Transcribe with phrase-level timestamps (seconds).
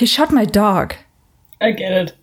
[0.00, 0.94] He shot my dog.
[1.60, 2.16] I get it.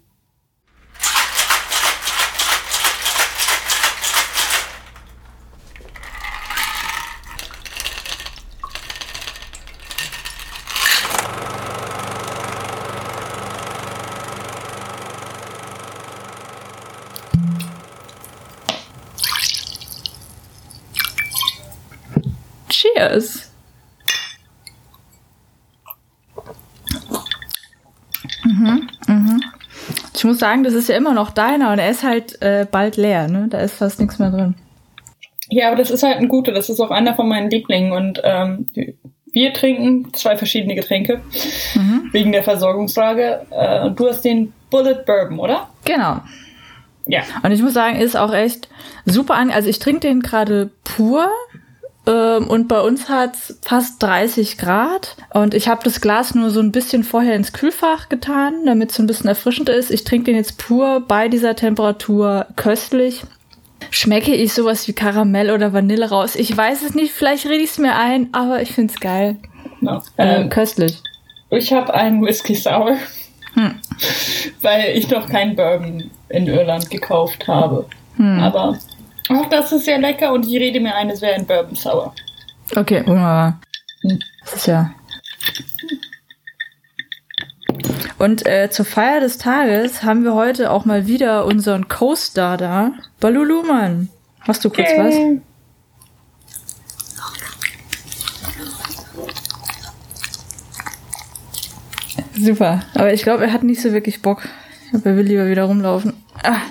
[30.28, 33.28] Muss sagen, das ist ja immer noch deiner und er ist halt äh, bald leer,
[33.28, 33.48] ne?
[33.50, 34.56] Da ist fast nichts mehr drin.
[35.50, 36.52] Ja, aber das ist halt ein guter.
[36.52, 37.92] Das ist auch einer von meinen Lieblingen.
[37.92, 38.70] Und ähm,
[39.32, 41.22] wir trinken zwei verschiedene Getränke
[41.74, 42.10] mhm.
[42.12, 43.46] wegen der Versorgungslage.
[43.52, 45.70] Äh, und du hast den Bullet Bourbon, oder?
[45.86, 46.22] Genau.
[47.06, 47.22] Ja.
[47.44, 48.68] Und ich muss sagen, ist auch echt
[49.06, 49.50] super an.
[49.50, 51.30] Also ich trinke den gerade pur.
[52.08, 55.18] Ähm, und bei uns hat's fast 30 Grad.
[55.34, 58.96] Und ich habe das Glas nur so ein bisschen vorher ins Kühlfach getan, damit es
[58.96, 59.92] so ein bisschen erfrischend ist.
[59.92, 63.24] Ich trinke den jetzt pur bei dieser Temperatur köstlich.
[63.92, 66.36] Schmecke ich sowas wie Karamell oder Vanille raus?
[66.36, 69.38] Ich weiß es nicht, vielleicht rede ich es mir ein, aber ich finde es geil.
[69.82, 70.02] No.
[70.18, 71.02] Ähm, ähm, köstlich.
[71.50, 72.98] Ich habe einen Whisky Sour,
[73.54, 73.76] hm.
[74.62, 77.86] weil ich noch keinen Bourbon in Irland gekauft habe.
[78.18, 78.40] Hm.
[78.40, 78.78] Aber
[79.30, 82.14] auch das ist sehr lecker und ich rede mir ein, es wäre ein Bourbon Sour.
[82.76, 83.60] Okay, wunderbar.
[84.02, 84.20] Hm.
[84.44, 84.92] Das ist ja.
[88.18, 92.94] Und äh, zur Feier des Tages haben wir heute auch mal wieder unseren Co-Star da.
[93.20, 94.10] Balulu, Mann.
[94.42, 95.40] Hast du kurz okay.
[102.34, 102.44] was?
[102.44, 102.82] Super.
[102.94, 104.48] Aber ich glaube, er hat nicht so wirklich Bock.
[104.86, 106.14] Ich glaube, er will lieber wieder rumlaufen.
[106.44, 106.62] Ah.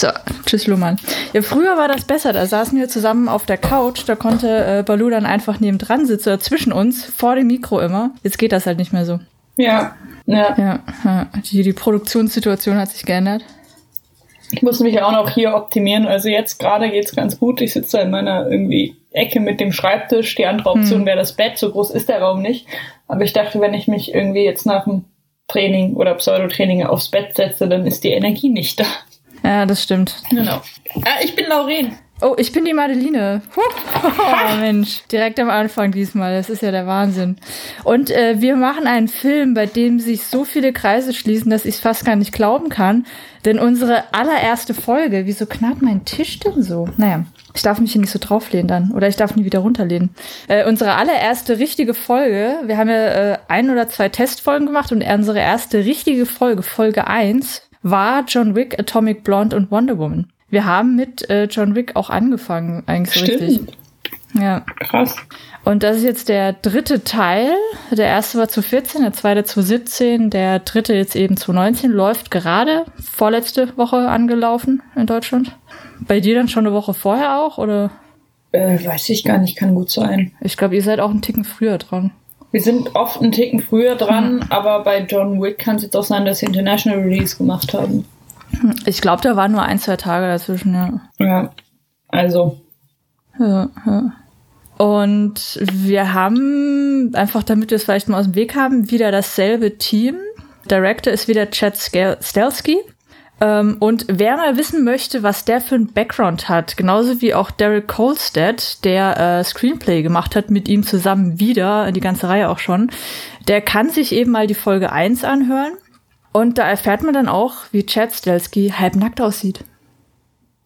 [0.00, 0.08] So,
[0.46, 0.96] tschüss Luhmann.
[1.34, 2.32] Ja, früher war das besser.
[2.32, 4.00] Da saßen wir zusammen auf der Couch.
[4.06, 8.12] Da konnte äh, Balu dann einfach nebendran sitzen, oder zwischen uns, vor dem Mikro immer.
[8.22, 9.20] Jetzt geht das halt nicht mehr so.
[9.58, 10.56] Ja, ja.
[10.56, 13.44] Ja, die, die Produktionssituation hat sich geändert.
[14.52, 16.06] Ich muss mich auch noch hier optimieren.
[16.06, 17.60] Also jetzt gerade geht's ganz gut.
[17.60, 20.34] Ich sitze in meiner irgendwie Ecke mit dem Schreibtisch.
[20.34, 21.06] Die andere Option hm.
[21.06, 21.58] wäre das Bett.
[21.58, 22.66] So groß ist der Raum nicht.
[23.06, 25.04] Aber ich dachte, wenn ich mich irgendwie jetzt nach dem
[25.46, 28.86] Training oder Pseudotraining aufs Bett setze, dann ist die Energie nicht da.
[29.42, 30.22] Ja, das stimmt.
[30.30, 30.60] Genau.
[31.04, 31.96] Ah, ich bin Lauren.
[32.22, 33.40] Oh, ich bin die Madeline.
[33.56, 36.34] Oh, Mensch, direkt am Anfang diesmal.
[36.34, 37.36] Das ist ja der Wahnsinn.
[37.82, 41.76] Und äh, wir machen einen Film, bei dem sich so viele Kreise schließen, dass ich
[41.76, 43.06] es fast gar nicht glauben kann.
[43.46, 46.90] Denn unsere allererste Folge, wieso knarrt mein Tisch denn so?
[46.98, 47.24] Naja,
[47.54, 48.92] ich darf mich hier nicht so drauflehnen dann.
[48.92, 50.10] Oder ich darf nie wieder runterlehnen.
[50.48, 55.02] Äh, unsere allererste richtige Folge, wir haben ja äh, ein oder zwei Testfolgen gemacht und
[55.02, 60.28] unsere erste richtige Folge, Folge 1, war John Wick, Atomic Blonde und Wonder Woman.
[60.48, 63.42] Wir haben mit äh, John Wick auch angefangen, eigentlich so Stimmt.
[63.42, 63.76] richtig.
[64.34, 64.64] Ja.
[64.78, 65.16] Krass.
[65.64, 67.50] Und das ist jetzt der dritte Teil.
[67.90, 71.90] Der erste war zu 14, der zweite zu 17, der dritte jetzt eben zu 19,
[71.90, 75.56] läuft gerade vorletzte Woche angelaufen in Deutschland.
[76.00, 77.90] Bei dir dann schon eine Woche vorher auch, oder?
[78.52, 80.32] Äh, weiß ich gar nicht, kann gut sein.
[80.40, 82.10] Ich glaube, ihr seid auch einen Ticken früher dran.
[82.52, 84.46] Wir sind oft einen Ticken früher dran, hm.
[84.50, 88.04] aber bei John Wick kann es jetzt auch sein, dass sie International Release gemacht haben.
[88.84, 91.00] Ich glaube, da waren nur ein, zwei Tage dazwischen, ja.
[91.18, 91.52] Ja,
[92.08, 92.60] also.
[93.38, 94.12] Ja, ja.
[94.76, 99.78] Und wir haben, einfach damit wir es vielleicht mal aus dem Weg haben, wieder dasselbe
[99.78, 100.16] Team.
[100.70, 102.78] Director ist wieder Chad Stelsky.
[103.40, 107.50] Ähm, und wer mal wissen möchte, was der für einen Background hat, genauso wie auch
[107.50, 112.58] Derek Kolstad, der äh, Screenplay gemacht hat, mit ihm zusammen wieder, die ganze Reihe auch
[112.58, 112.90] schon,
[113.48, 115.72] der kann sich eben mal die Folge 1 anhören.
[116.32, 119.64] Und da erfährt man dann auch, wie Chad Stelsky halbnackt aussieht.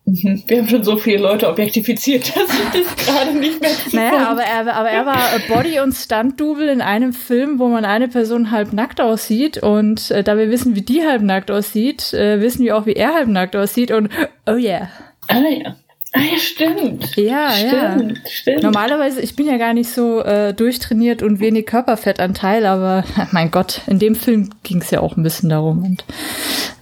[0.46, 4.42] Wir haben schon so viele Leute objektifiziert, dass ich das gerade nicht mehr Naja, aber
[4.42, 9.00] er, aber er war Body- und Stunt-Double in einem Film, wo man eine Person halbnackt
[9.00, 9.58] aussieht.
[9.58, 13.14] Und äh, da wir wissen, wie die halbnackt aussieht, äh, wissen wir auch, wie er
[13.14, 13.90] halbnackt aussieht.
[13.90, 14.10] Und
[14.46, 14.90] oh yeah.
[15.28, 15.76] Ah ja.
[16.16, 17.16] Ah ja, stimmt.
[17.16, 18.30] Ja, stimmt, ja.
[18.30, 18.62] Stimmt.
[18.62, 23.80] Normalerweise, ich bin ja gar nicht so äh, durchtrainiert und wenig Körperfettanteil, aber mein Gott,
[23.86, 25.82] in dem Film ging es ja auch ein bisschen darum.
[25.82, 26.04] Und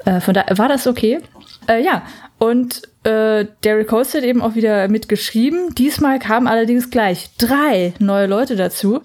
[0.04, 1.20] äh, von da war das okay.
[1.68, 2.02] Äh, ja,
[2.42, 5.76] und äh, Derek Holst hat eben auch wieder mitgeschrieben.
[5.76, 9.00] Diesmal kamen allerdings gleich drei neue Leute dazu.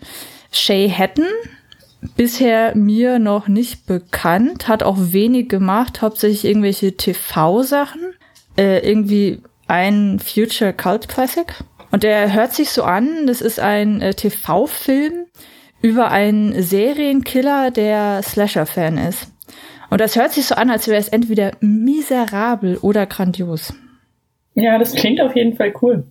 [0.52, 1.28] Shay Hatton,
[2.16, 8.02] bisher mir noch nicht bekannt, hat auch wenig gemacht, hauptsächlich irgendwelche TV-Sachen.
[8.58, 11.46] Äh, irgendwie ein Future Cult Classic.
[11.92, 15.28] Und der hört sich so an, das ist ein äh, TV-Film
[15.84, 19.28] über einen Serienkiller, der Slasher-Fan ist.
[19.90, 23.74] Und das hört sich so an, als wäre es entweder miserabel oder grandios.
[24.54, 26.04] Ja, das klingt auf jeden Fall cool.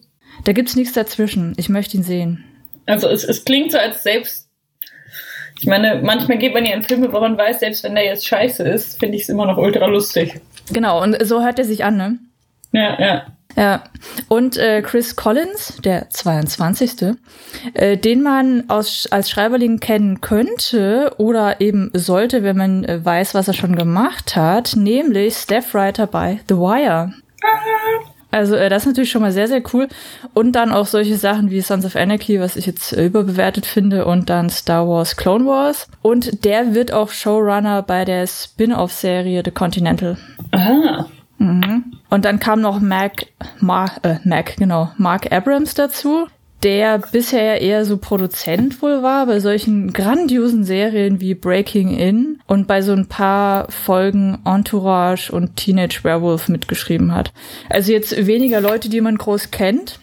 [0.44, 1.54] Da gibt's nichts dazwischen.
[1.56, 2.44] Ich möchte ihn sehen.
[2.86, 4.48] Also es, es klingt so, als selbst
[5.58, 8.26] Ich meine, manchmal geht man ja in Filme, wo man weiß, selbst wenn der jetzt
[8.26, 10.40] scheiße ist, finde ich es immer noch ultra lustig.
[10.72, 12.18] Genau, und so hört er sich an, ne?
[12.72, 13.26] Ja, ja.
[13.54, 13.84] Ja,
[14.28, 17.16] und äh, Chris Collins, der 22.,
[17.72, 23.34] äh, den man aus, als Schreiberling kennen könnte oder eben sollte, wenn man äh, weiß,
[23.34, 27.14] was er schon gemacht hat, nämlich Staff Writer bei The Wire.
[28.30, 29.88] Also äh, das ist natürlich schon mal sehr, sehr cool.
[30.34, 34.04] Und dann auch solche Sachen wie Sons of Anarchy, was ich jetzt äh, überbewertet finde,
[34.04, 35.88] und dann Star Wars Clone Wars.
[36.02, 40.18] Und der wird auch Showrunner bei der Spin-off-Serie The Continental.
[40.50, 41.06] Aha.
[41.38, 41.84] Mhm.
[42.08, 43.26] Und dann kam noch Mac,
[43.60, 46.26] Mark, äh, Mac, genau, Mark Abrams dazu,
[46.62, 52.66] der bisher eher so Produzent wohl war bei solchen grandiosen Serien wie Breaking In und
[52.66, 57.32] bei so ein paar Folgen Entourage und Teenage Werewolf mitgeschrieben hat.
[57.68, 60.00] Also jetzt weniger Leute, die man groß kennt,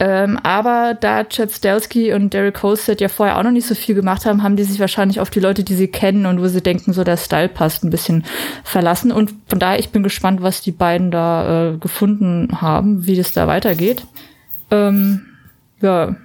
[0.00, 3.94] ähm, aber da Chad Stelsky und Derek Holstead ja vorher auch noch nicht so viel
[3.94, 6.62] gemacht haben, haben die sich wahrscheinlich auf die Leute, die sie kennen und wo sie
[6.62, 8.24] denken, so der Style passt, ein bisschen
[8.64, 9.12] verlassen.
[9.12, 13.32] Und von daher, ich bin gespannt, was die beiden da äh, gefunden haben, wie das
[13.32, 14.04] da weitergeht.
[14.70, 15.26] Ähm,
[15.80, 16.16] ja,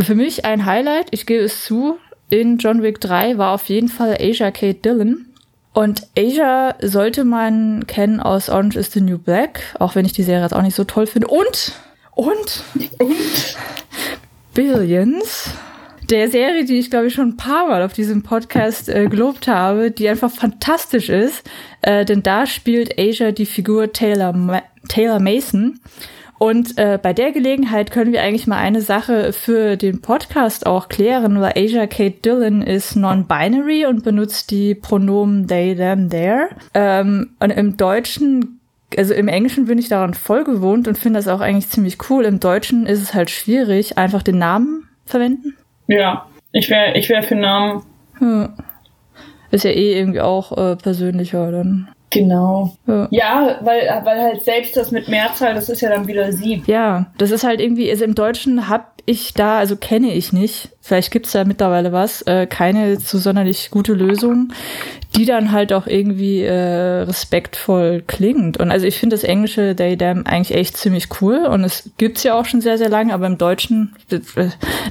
[0.00, 1.98] für mich ein Highlight, ich gebe es zu,
[2.30, 5.26] in John Wick 3 war auf jeden Fall Asia Kate Dillon.
[5.72, 10.22] Und Asia sollte man kennen aus Orange is the New Black, auch wenn ich die
[10.22, 11.28] Serie jetzt auch nicht so toll finde.
[11.28, 11.72] Und
[12.18, 12.64] und,
[14.52, 15.50] Billions,
[16.10, 19.46] der Serie, die ich glaube ich schon ein paar Mal auf diesem Podcast äh, gelobt
[19.46, 21.48] habe, die einfach fantastisch ist,
[21.80, 25.78] äh, denn da spielt Asia die Figur Taylor, Ma Taylor Mason.
[26.38, 30.88] Und äh, bei der Gelegenheit können wir eigentlich mal eine Sache für den Podcast auch
[30.88, 36.48] klären, weil Asia Kate Dillon ist non-binary und benutzt die Pronomen they, them, their.
[36.74, 38.57] Ähm, und im Deutschen
[38.96, 42.24] also im Englischen bin ich daran voll gewohnt und finde das auch eigentlich ziemlich cool.
[42.24, 45.56] Im Deutschen ist es halt schwierig, einfach den Namen verwenden.
[45.86, 47.82] Ja, ich wäre ich wär für Namen.
[48.20, 48.54] Ja.
[49.50, 51.88] Ist ja eh irgendwie auch äh, persönlicher dann.
[52.10, 52.74] Genau.
[52.86, 53.08] Ja.
[53.10, 56.62] ja, weil, weil halt selbst das mit Mehrzahl, das ist ja dann wieder sie.
[56.66, 60.68] Ja, das ist halt irgendwie, also im Deutschen hab ich da, also kenne ich nicht,
[60.82, 64.52] vielleicht gibt's da mittlerweile was, äh, keine so sonderlich gute Lösung,
[65.16, 68.58] die dann halt auch irgendwie äh, respektvoll klingt.
[68.58, 72.22] Und also ich finde das englische They Them eigentlich echt ziemlich cool und es gibt's
[72.22, 73.96] ja auch schon sehr, sehr lange, aber im Deutschen,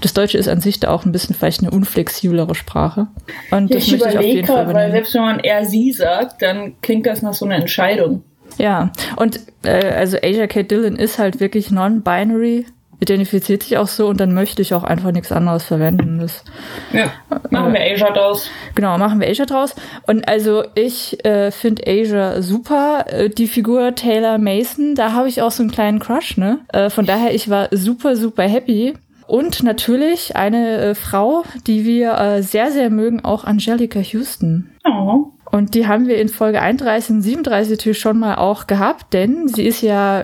[0.02, 3.08] das Deutsche ist an sich da auch ein bisschen vielleicht eine unflexiblere Sprache.
[3.52, 5.92] Und ja, das ich möchte ich auf jeden Fall weil selbst wenn man er sie
[5.92, 8.24] sagt, dann klingt das nach so einer Entscheidung.
[8.58, 12.66] Ja, und äh, also Asia Kate Dillon ist halt wirklich non-binary
[13.00, 16.20] identifiziert sich auch so und dann möchte ich auch einfach nichts anderes verwenden.
[16.20, 16.44] Das,
[16.92, 17.12] ja,
[17.52, 18.50] machen wir Asia draus.
[18.76, 19.76] Genau, machen wir Asia draus.
[20.08, 23.06] Und also ich äh, finde Asia super.
[23.08, 26.60] Äh, die Figur Taylor Mason, da habe ich auch so einen kleinen Crush, ne?
[26.74, 28.96] Äh, von daher, ich war super, super happy.
[29.28, 34.70] Und natürlich eine äh, Frau, die wir äh, sehr, sehr mögen, auch Angelica Houston.
[34.86, 35.32] Oh.
[35.50, 39.48] Und die haben wir in Folge 31 und 37 natürlich schon mal auch gehabt, denn
[39.48, 40.24] sie ist ja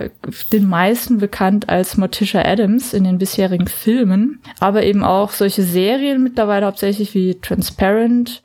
[0.52, 6.22] den meisten bekannt als Morticia Adams in den bisherigen Filmen, aber eben auch solche Serien
[6.22, 8.42] mittlerweile hauptsächlich wie Transparent,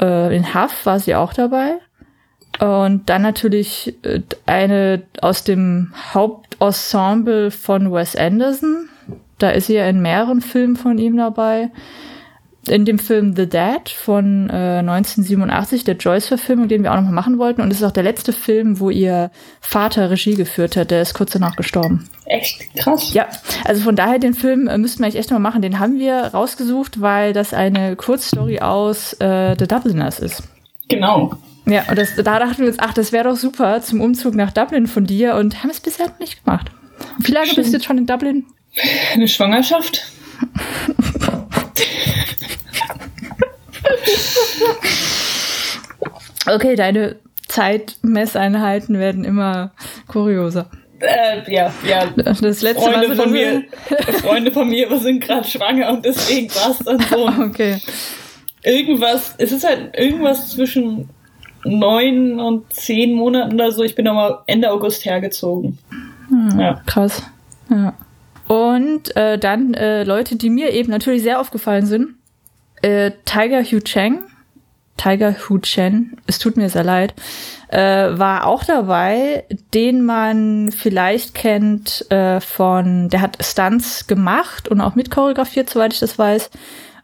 [0.00, 1.78] äh, in Huff war sie auch dabei.
[2.60, 8.88] Und dann natürlich äh, eine aus dem Hauptensemble von Wes Anderson.
[9.38, 11.70] Da ist sie ja in mehreren Filmen von ihm dabei
[12.68, 17.38] in dem Film The Dad von äh, 1987, der Joyce-Verfilmung, den wir auch nochmal machen
[17.38, 17.60] wollten.
[17.60, 20.90] Und es ist auch der letzte Film, wo ihr Vater Regie geführt hat.
[20.90, 22.08] Der ist kurz danach gestorben.
[22.24, 23.12] Echt krass.
[23.14, 23.26] Ja,
[23.64, 25.62] also von daher den Film äh, müssten wir eigentlich echt nochmal machen.
[25.62, 30.44] Den haben wir rausgesucht, weil das eine Kurzstory aus äh, The Dubliners ist.
[30.88, 31.34] Genau.
[31.66, 34.52] Ja, und das, da dachten wir uns, ach, das wäre doch super zum Umzug nach
[34.52, 36.70] Dublin von dir und haben es bisher noch nicht gemacht.
[37.18, 37.56] Wie lange Stimmt.
[37.56, 38.46] bist du jetzt schon in Dublin?
[39.14, 40.06] Eine Schwangerschaft.
[46.54, 47.16] okay, deine
[47.48, 49.72] Zeitmesseinheiten werden immer
[50.08, 50.70] kurioser.
[51.00, 52.06] Äh, ja, ja.
[52.16, 53.64] Das letzte Freunde Mal von mir,
[54.22, 57.28] Freunde von mir sind gerade schwanger und deswegen war es dann so.
[57.42, 57.78] Okay.
[58.64, 61.08] Irgendwas, es ist halt irgendwas zwischen
[61.64, 63.82] neun und zehn Monaten oder so.
[63.82, 65.78] Ich bin nochmal Ende August hergezogen.
[66.28, 66.80] Hm, ja.
[66.86, 67.24] Krass.
[67.68, 67.94] Ja.
[68.46, 72.14] Und äh, dann äh, Leute, die mir eben natürlich sehr aufgefallen sind.
[72.82, 74.24] Äh, Tiger Hu Chang,
[74.96, 77.14] Tiger Hu Chen, es tut mir sehr leid,
[77.68, 84.80] äh, war auch dabei, den man vielleicht kennt äh, von, der hat Stunts gemacht und
[84.80, 86.50] auch mit choreografiert, soweit ich das weiß.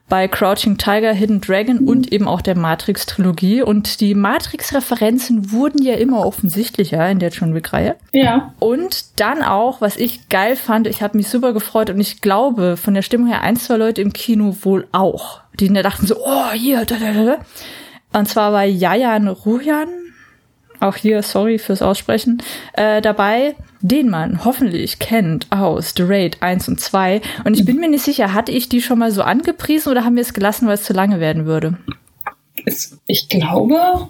[0.08, 3.62] Bei Crouching Tiger, Hidden Dragon und eben auch der Matrix-Trilogie.
[3.62, 7.96] Und die Matrix-Referenzen wurden ja immer offensichtlicher in der John Wick-Reihe.
[8.12, 8.54] Ja.
[8.58, 12.76] Und dann auch, was ich geil fand, ich habe mich super gefreut und ich glaube,
[12.76, 15.40] von der Stimmung her, ein, zwei Leute im Kino wohl auch.
[15.60, 17.38] Die da dachten so, oh, hier, da, da, da.
[18.18, 19.88] Und zwar war Jajan Rujan,
[20.80, 22.42] auch hier, sorry fürs Aussprechen,
[22.74, 27.20] äh, dabei, den man hoffentlich kennt aus The Raid 1 und 2.
[27.44, 30.16] Und ich bin mir nicht sicher, hatte ich die schon mal so angepriesen oder haben
[30.16, 31.78] wir es gelassen, weil es zu lange werden würde?
[33.06, 34.08] Ich glaube.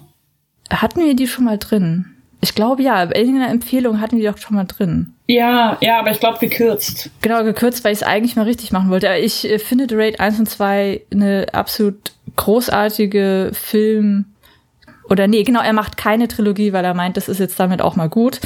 [0.70, 2.06] Hatten wir die schon mal drin?
[2.40, 5.14] Ich glaube ja, in irgendeiner Empfehlung hatten wir die doch schon mal drin.
[5.26, 7.10] Ja, ja, aber ich glaube gekürzt.
[7.20, 9.08] Genau, gekürzt, weil ich es eigentlich mal richtig machen wollte.
[9.08, 14.26] Aber ich äh, finde The Raid 1 und 2 eine absolut großartige Film-
[15.08, 17.96] oder nee, genau, er macht keine Trilogie, weil er meint, das ist jetzt damit auch
[17.96, 18.40] mal gut.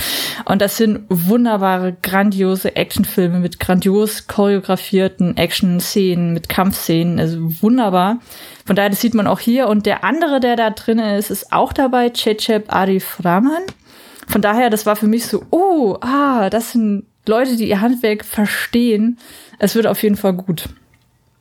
[0.45, 8.19] Und das sind wunderbare, grandiose Actionfilme mit grandios choreografierten Action-Szenen, mit Kampfszenen, also wunderbar.
[8.65, 9.69] Von daher, das sieht man auch hier.
[9.69, 13.63] Und der andere, der da drin ist, ist auch dabei, Cecep Arif Rahman.
[14.29, 18.25] Von daher, das war für mich so, oh, ah, das sind Leute, die ihr Handwerk
[18.25, 19.19] verstehen.
[19.59, 20.69] Es wird auf jeden Fall gut.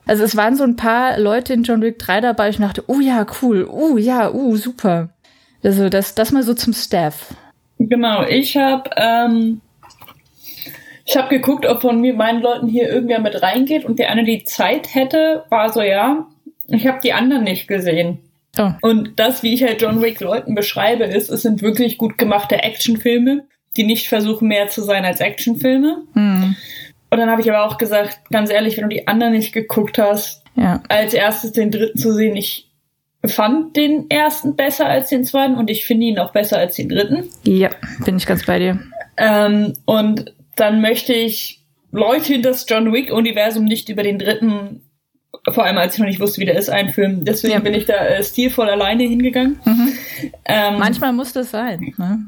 [0.06, 3.00] Also es waren so ein paar Leute in John Wick 3 dabei, ich dachte, oh
[3.00, 5.10] ja, cool, oh ja, oh super.
[5.64, 7.34] Also das, das mal so zum Staff.
[7.78, 9.62] Genau, ich habe ähm,
[11.06, 14.24] ich habe geguckt, ob von mir meinen Leuten hier irgendwer mit reingeht und der eine
[14.24, 16.28] die Zeit hätte, war so ja.
[16.68, 18.20] Ich habe die anderen nicht gesehen.
[18.58, 18.72] Oh.
[18.82, 22.64] Und das, wie ich halt John Wick Leuten beschreibe, ist, es sind wirklich gut gemachte
[22.64, 23.46] Actionfilme,
[23.78, 26.04] die nicht versuchen mehr zu sein als Actionfilme.
[26.14, 26.56] Mhm.
[27.10, 29.98] Und dann habe ich aber auch gesagt, ganz ehrlich, wenn du die anderen nicht geguckt
[29.98, 30.82] hast, ja.
[30.88, 32.71] als erstes den dritten zu sehen, ich
[33.26, 36.90] fand den ersten besser als den zweiten und ich finde ihn auch besser als den
[36.90, 37.30] dritten.
[37.44, 37.70] Ja,
[38.04, 38.80] bin ich ganz bei dir.
[39.18, 41.62] Ähm, und dann möchte ich
[41.92, 44.82] Leute in das John Wick-Universum nicht über den dritten,
[45.50, 47.26] vor allem als ich noch nicht wusste, wie der ist, einfilmen.
[47.26, 47.60] Deswegen ja.
[47.60, 49.60] bin ich da äh, stilvoll alleine hingegangen.
[49.66, 49.94] Mhm.
[50.46, 51.94] Ähm, Manchmal muss das sein.
[51.98, 52.20] Ne?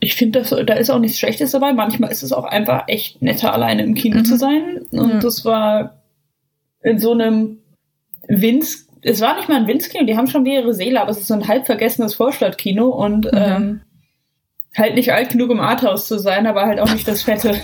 [0.00, 1.72] ich finde, da ist auch nichts Schlechtes dabei.
[1.72, 4.24] Manchmal ist es auch einfach echt netter, alleine im Kino mhm.
[4.24, 4.80] zu sein.
[4.90, 5.18] Und ja.
[5.18, 6.02] das war
[6.82, 7.58] in so einem
[8.28, 11.28] Winz, es war nicht mal ein Winzkino, die haben schon mehrere Seele, aber es ist
[11.28, 13.30] so ein halb vergessenes Vorstadtkino und mhm.
[13.38, 13.80] ähm,
[14.76, 17.60] halt nicht alt genug, um Arthouse zu sein, aber halt auch nicht das Fette.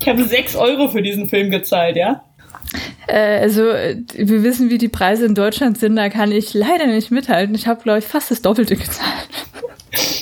[0.00, 2.24] ich habe sechs Euro für diesen Film gezahlt, ja?
[3.06, 7.10] Äh, also, wir wissen, wie die Preise in Deutschland sind, da kann ich leider nicht
[7.10, 7.54] mithalten.
[7.54, 9.28] Ich habe, glaube ich, fast das Doppelte gezahlt.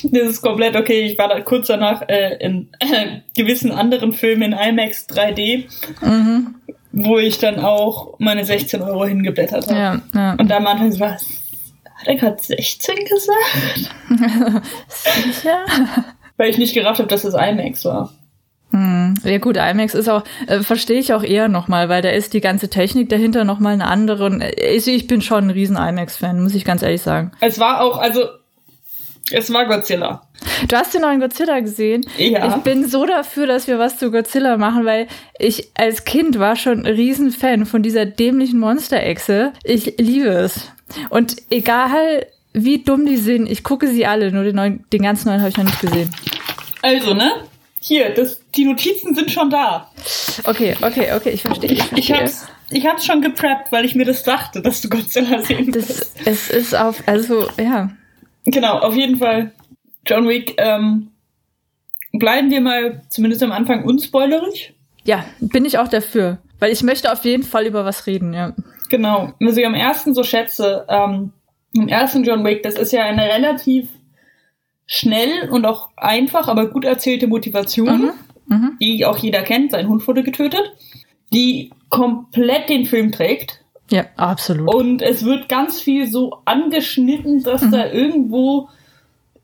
[0.04, 1.02] Das ist komplett okay.
[1.02, 5.64] Ich war da kurz danach äh, in äh, gewissen anderen Filmen in IMAX 3D,
[6.00, 6.54] mhm.
[6.96, 9.78] Wo ich dann auch meine 16 Euro hingeblättert habe.
[9.78, 10.32] Ja, ja.
[10.38, 11.26] Und da am Anfang so, was?
[11.94, 13.92] Hat er gerade 16 gesagt?
[14.88, 15.58] Sicher?
[16.38, 18.12] Weil ich nicht gerafft habe, dass es IMAX war.
[18.70, 19.14] Hm.
[19.24, 22.40] Ja gut, IMAX ist auch, äh, verstehe ich auch eher nochmal, weil da ist die
[22.40, 24.24] ganze Technik dahinter nochmal eine andere.
[24.24, 27.32] Und äh, ich, ich bin schon ein riesen IMAX-Fan, muss ich ganz ehrlich sagen.
[27.40, 28.24] Es war auch, also
[29.30, 30.22] es war Godzilla.
[30.68, 32.06] Du hast den neuen Godzilla gesehen?
[32.16, 32.48] Ja.
[32.48, 36.56] Ich bin so dafür, dass wir was zu Godzilla machen, weil ich als Kind war
[36.56, 39.52] schon ein Riesenfan von dieser dämlichen Monsterechse.
[39.64, 40.70] Ich liebe es.
[41.10, 45.28] Und egal wie dumm die sind, ich gucke sie alle, nur den, neuen, den ganzen
[45.28, 46.10] neuen habe ich noch nicht gesehen.
[46.80, 47.32] Also, ne?
[47.80, 49.90] Hier, das, die Notizen sind schon da.
[50.44, 51.72] Okay, okay, okay, ich verstehe.
[51.72, 54.88] Ich, ich, ich hab's, ich hab's schon gepreppt, weil ich mir das dachte, dass du
[54.88, 57.90] Godzilla sehen das, Es ist auf, also, ja.
[58.46, 59.52] Genau, auf jeden Fall.
[60.06, 61.10] John Wick, ähm,
[62.12, 64.74] bleiben wir mal zumindest am Anfang unspoilerig.
[65.04, 66.38] Ja, bin ich auch dafür.
[66.58, 68.54] Weil ich möchte auf jeden Fall über was reden, ja.
[68.88, 69.32] Genau.
[69.40, 71.32] Was ich am ersten so schätze, ähm,
[71.74, 73.88] im ersten John Wick, das ist ja eine relativ
[74.86, 78.12] schnell und auch einfach, aber gut erzählte Motivation,
[78.48, 78.56] mhm.
[78.56, 78.78] Mhm.
[78.80, 80.72] die auch jeder kennt, sein Hund wurde getötet,
[81.32, 83.64] die komplett den Film trägt.
[83.90, 84.74] Ja, absolut.
[84.74, 87.70] Und es wird ganz viel so angeschnitten, dass mhm.
[87.70, 88.68] da irgendwo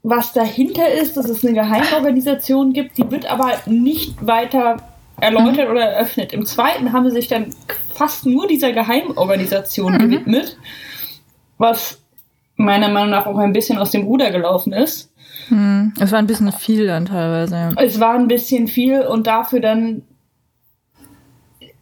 [0.03, 4.79] was dahinter ist, dass es eine Geheimorganisation gibt, die wird aber nicht weiter
[5.21, 5.73] erläutert mhm.
[5.73, 6.33] oder eröffnet.
[6.33, 7.55] Im zweiten haben sie sich dann
[7.95, 9.99] fast nur dieser Geheimorganisation mhm.
[9.99, 10.57] gewidmet,
[11.59, 12.01] was
[12.57, 15.13] meiner Meinung nach auch ein bisschen aus dem Ruder gelaufen ist.
[15.51, 15.95] Mhm.
[16.01, 17.55] Es war ein bisschen viel dann teilweise.
[17.55, 17.73] Ja.
[17.77, 20.03] Es war ein bisschen viel und dafür dann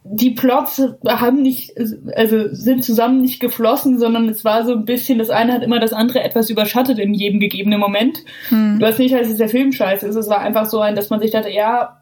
[0.03, 1.73] die Plots haben nicht,
[2.15, 5.79] also sind zusammen nicht geflossen, sondern es war so ein bisschen, das eine hat immer
[5.79, 8.19] das andere etwas überschattet in jedem gegebenen Moment.
[8.49, 8.81] Hm.
[8.81, 10.15] Was nicht heißt, dass der Film scheiße ist.
[10.15, 12.01] Es war einfach so ein, dass man sich dachte, ja,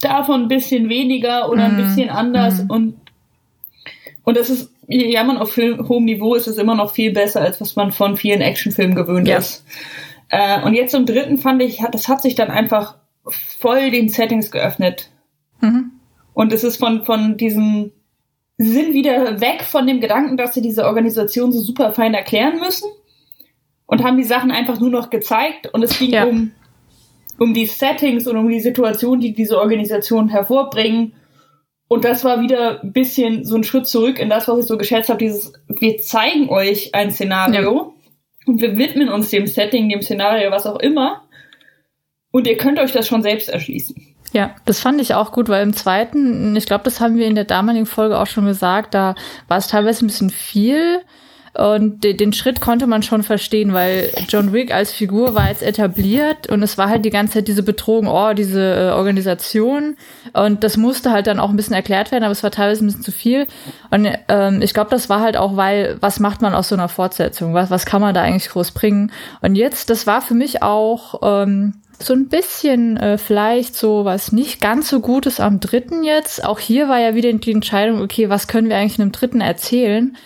[0.00, 1.84] davon ein bisschen weniger oder ein hm.
[1.84, 2.70] bisschen anders hm.
[2.70, 2.94] und,
[4.24, 7.60] und das ist, ja, man auf hohem Niveau ist es immer noch viel besser, als
[7.60, 9.38] was man von vielen Actionfilmen gewöhnt ja.
[9.38, 9.64] ist.
[10.28, 12.96] Äh, und jetzt zum dritten fand ich, das hat sich dann einfach
[13.28, 15.10] voll den Settings geöffnet.
[16.36, 17.92] Und es ist von, von diesen
[18.58, 22.90] sind wieder weg von dem Gedanken, dass sie diese Organisation so super fein erklären müssen
[23.86, 26.24] und haben die Sachen einfach nur noch gezeigt und es ging ja.
[26.26, 26.52] um,
[27.38, 31.14] um die Settings und um die Situation, die diese Organisation hervorbringen.
[31.88, 34.76] Und das war wieder ein bisschen so ein Schritt zurück in das, was ich so
[34.76, 37.92] geschätzt habe, dieses, wir zeigen euch ein Szenario ja.
[38.44, 41.22] und wir widmen uns dem Setting, dem Szenario, was auch immer.
[42.30, 44.15] Und ihr könnt euch das schon selbst erschließen.
[44.32, 47.34] Ja, das fand ich auch gut, weil im zweiten, ich glaube, das haben wir in
[47.34, 49.14] der damaligen Folge auch schon gesagt, da
[49.48, 51.00] war es teilweise ein bisschen viel.
[51.56, 55.62] Und de den Schritt konnte man schon verstehen, weil John Wick als Figur war jetzt
[55.62, 59.96] etabliert und es war halt die ganze Zeit diese Betrogen, oh, diese äh, Organisation.
[60.34, 62.88] Und das musste halt dann auch ein bisschen erklärt werden, aber es war teilweise ein
[62.88, 63.46] bisschen zu viel.
[63.90, 66.88] Und ähm, ich glaube, das war halt auch, weil, was macht man aus so einer
[66.88, 67.54] Fortsetzung?
[67.54, 69.10] Was, was kann man da eigentlich groß bringen?
[69.40, 74.32] Und jetzt, das war für mich auch ähm, so ein bisschen äh, vielleicht so was
[74.32, 76.44] nicht ganz so Gutes am dritten jetzt.
[76.44, 80.16] Auch hier war ja wieder die Entscheidung, okay, was können wir eigentlich einem dritten erzählen?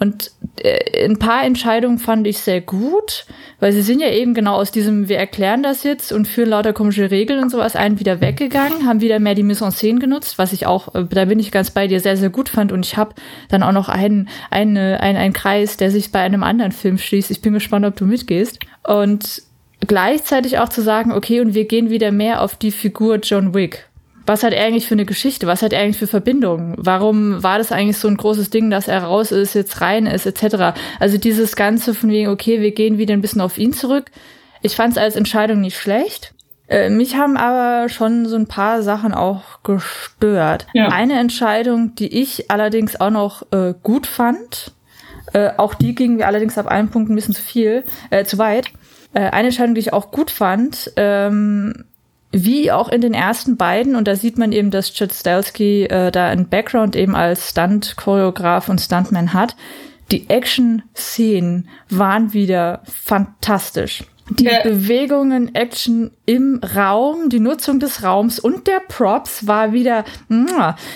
[0.00, 3.26] Und äh, ein paar Entscheidungen fand ich sehr gut,
[3.60, 6.72] weil sie sind ja eben genau aus diesem, wir erklären das jetzt und führen lauter
[6.72, 10.36] komische Regeln und sowas ein, wieder weggegangen, haben wieder mehr die Mise en scène genutzt,
[10.36, 12.72] was ich auch, äh, da bin ich ganz bei dir, sehr, sehr gut fand.
[12.72, 13.14] Und ich habe
[13.48, 17.30] dann auch noch einen, eine, einen, einen Kreis, der sich bei einem anderen Film schließt.
[17.30, 18.58] Ich bin gespannt, ob du mitgehst.
[18.82, 19.42] Und
[19.86, 23.88] gleichzeitig auch zu sagen, okay, und wir gehen wieder mehr auf die Figur John Wick.
[24.26, 25.46] Was hat er eigentlich für eine Geschichte?
[25.46, 26.74] Was hat er eigentlich für Verbindungen?
[26.78, 30.24] Warum war das eigentlich so ein großes Ding, dass er raus ist, jetzt rein ist,
[30.24, 30.78] etc.?
[30.98, 34.10] Also dieses Ganze von wegen, okay, wir gehen wieder ein bisschen auf ihn zurück.
[34.62, 36.32] Ich fand es als Entscheidung nicht schlecht.
[36.68, 40.66] Äh, mich haben aber schon so ein paar Sachen auch gestört.
[40.72, 40.88] Ja.
[40.88, 44.72] Eine Entscheidung, die ich allerdings auch noch äh, gut fand,
[45.34, 48.38] äh, auch die ging mir allerdings ab einem Punkt ein bisschen zu viel, äh, zu
[48.38, 48.70] weit
[49.20, 51.84] eine Entscheidung, die ich auch gut fand, ähm,
[52.32, 56.10] wie auch in den ersten beiden, und da sieht man eben, dass Chad Stahelski äh,
[56.10, 59.54] da einen Background eben als Stunt-Choreograf und Stuntman hat.
[60.10, 64.04] Die Action-Szenen waren wieder fantastisch.
[64.30, 64.62] Die ja.
[64.62, 70.04] Bewegungen, Action im Raum, die Nutzung des Raums und der Props war wieder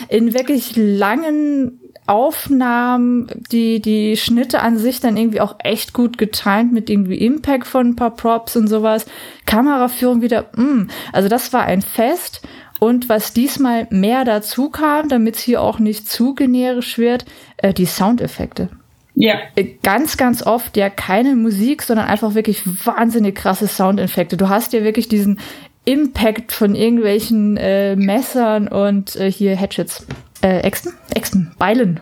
[0.08, 6.72] in wirklich langen Aufnahmen, die, die Schnitte an sich dann irgendwie auch echt gut getimt
[6.72, 9.06] mit irgendwie Impact von ein paar Props und sowas.
[9.46, 10.64] Kameraführung wieder, mh.
[10.64, 10.90] Mm.
[11.12, 12.42] Also das war ein Fest.
[12.80, 17.24] Und was diesmal mehr dazu kam, damit es hier auch nicht zu generisch wird,
[17.56, 18.68] äh, die Soundeffekte.
[19.14, 19.34] Ja.
[19.56, 24.36] Äh, ganz, ganz oft ja keine Musik, sondern einfach wirklich wahnsinnig krasse Soundeffekte.
[24.36, 25.40] Du hast ja wirklich diesen
[25.84, 30.06] Impact von irgendwelchen äh, Messern und äh, hier Hatchets
[30.42, 32.00] äh, Äxten, Äxten, Beilen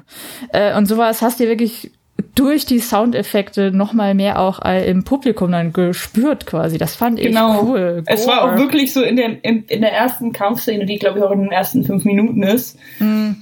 [0.52, 1.90] äh, und sowas hast du wirklich
[2.34, 6.78] durch die Soundeffekte noch mal mehr auch im Publikum dann gespürt quasi.
[6.78, 7.62] Das fand ich genau.
[7.62, 7.66] cool.
[7.66, 8.02] Gore.
[8.06, 11.24] Es war auch wirklich so in der, in, in der ersten Kampfszene, die glaube ich
[11.24, 13.32] auch in den ersten fünf Minuten ist, mm.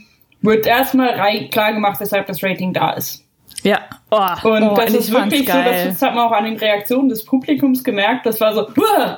[0.42, 1.14] wird erstmal
[1.50, 3.23] klar gemacht, weshalb das Rating da ist.
[3.64, 3.81] Ja.
[4.11, 7.09] Oh, und oh, das ist wirklich so, das, das, hat man auch an den Reaktionen
[7.09, 8.27] des Publikums gemerkt.
[8.27, 8.68] Das war so,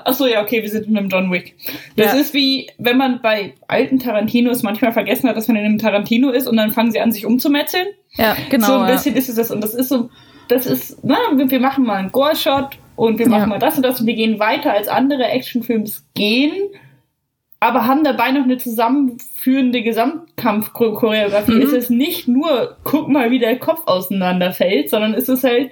[0.05, 1.57] ach so, ja, okay, wir sind in einem John Wick.
[1.97, 2.21] Das ja.
[2.21, 6.31] ist wie, wenn man bei alten Tarantinos manchmal vergessen hat, dass man in einem Tarantino
[6.31, 7.89] ist und dann fangen sie an, sich umzumetzeln.
[8.15, 8.67] Ja, genau.
[8.67, 9.19] So ein bisschen ja.
[9.19, 9.51] ist es das.
[9.51, 10.11] Und das ist so,
[10.49, 13.47] das ist, na, wir machen mal einen Gore-Shot und wir machen ja.
[13.49, 16.53] mal das und das und wir gehen weiter als andere Actionfilms gehen
[17.61, 21.53] aber haben dabei noch eine zusammenführende Gesamtkampfchoreografie.
[21.53, 21.63] Mhm.
[21.63, 25.71] Ist es nicht nur, guck mal, wie der Kopf auseinanderfällt, sondern ist es halt,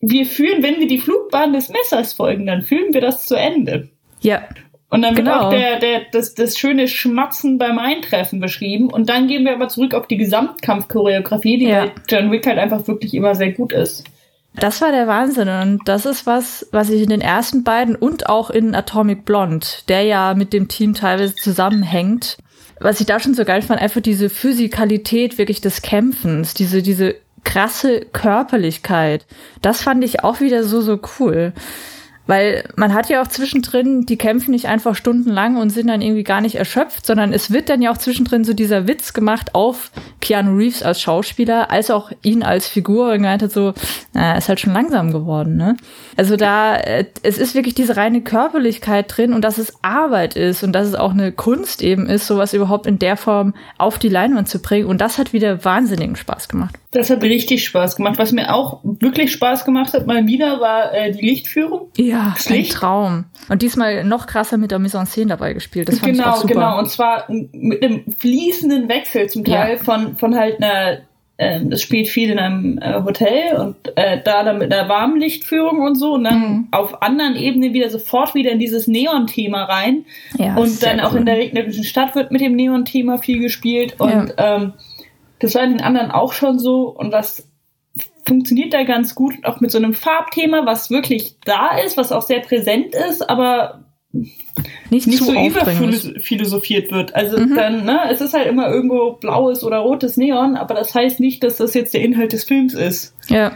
[0.00, 3.88] wir führen, wenn wir die Flugbahn des Messers folgen, dann führen wir das zu Ende.
[4.20, 4.42] Ja.
[4.88, 5.46] Und dann wird genau.
[5.46, 8.88] auch der, der, das, das schöne Schmatzen beim Eintreffen beschrieben.
[8.90, 11.90] Und dann gehen wir aber zurück auf die Gesamtkampfchoreografie, die ja.
[12.08, 14.04] John Wick halt einfach wirklich immer sehr gut ist.
[14.58, 18.28] Das war der Wahnsinn und das ist was, was ich in den ersten beiden und
[18.28, 22.38] auch in Atomic Blonde, der ja mit dem Team teilweise zusammenhängt,
[22.80, 27.16] was ich da schon so geil fand, einfach diese Physikalität wirklich des Kämpfens, diese, diese
[27.44, 29.26] krasse Körperlichkeit.
[29.62, 31.52] Das fand ich auch wieder so, so cool.
[32.26, 36.24] Weil man hat ja auch zwischendrin, die kämpfen nicht einfach stundenlang und sind dann irgendwie
[36.24, 39.92] gar nicht erschöpft, sondern es wird dann ja auch zwischendrin so dieser Witz gemacht auf
[40.26, 43.74] Keanu Reeves als Schauspieler, als auch ihn als Figur und gemeint hat so,
[44.12, 45.76] na, ist halt schon langsam geworden, ne?
[46.16, 50.64] Also da, äh, es ist wirklich diese reine Körperlichkeit drin und dass es Arbeit ist
[50.64, 54.08] und dass es auch eine Kunst eben ist, sowas überhaupt in der Form auf die
[54.08, 56.74] Leinwand zu bringen und das hat wieder wahnsinnigen Spaß gemacht.
[56.96, 58.14] Das hat richtig Spaß gemacht.
[58.16, 61.90] Was mir auch wirklich Spaß gemacht hat, mal wieder, war äh, die Lichtführung.
[61.98, 63.24] Ja, das ein Traum.
[63.50, 65.88] Und diesmal noch krasser mit der Mise en scène dabei gespielt.
[65.88, 66.54] Das fand genau, ich auch super.
[66.54, 66.78] genau.
[66.78, 69.84] Und zwar mit einem fließenden Wechsel zum Teil ja.
[69.84, 71.00] von, von halt einer
[71.38, 75.82] ähm, das spielt viel in einem äh, Hotel und äh, da dann mit einer Warmlichtführung
[75.82, 76.68] und so und dann mhm.
[76.70, 80.06] auf anderen Ebenen wieder sofort wieder in dieses Neon-Thema rein.
[80.38, 81.18] Ja, und dann auch cool.
[81.18, 84.56] in der regnerischen Stadt wird mit dem Neon-Thema viel gespielt und ja.
[84.56, 84.72] ähm,
[85.38, 87.48] Das war in den anderen auch schon so und das
[88.26, 92.22] funktioniert da ganz gut, auch mit so einem Farbthema, was wirklich da ist, was auch
[92.22, 93.84] sehr präsent ist, aber
[94.90, 97.14] nicht, nicht so überphilosophiert wird.
[97.14, 97.54] Also mhm.
[97.54, 101.42] dann, ne, es ist halt immer irgendwo blaues oder rotes Neon, aber das heißt nicht,
[101.44, 103.14] dass das jetzt der Inhalt des Films ist.
[103.28, 103.52] Ja.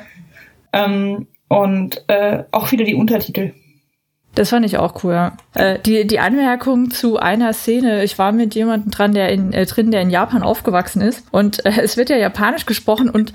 [0.72, 3.52] Ähm, und äh, auch wieder die Untertitel.
[4.34, 5.32] Das fand ich auch cool.
[5.54, 9.66] Äh, die, die Anmerkung zu einer Szene, ich war mit jemandem dran, der in, äh,
[9.66, 11.24] drin, der in Japan aufgewachsen ist.
[11.32, 13.32] Und äh, es wird ja japanisch gesprochen und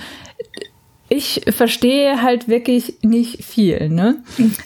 [1.08, 4.24] ich verstehe halt wirklich nicht viel, ne?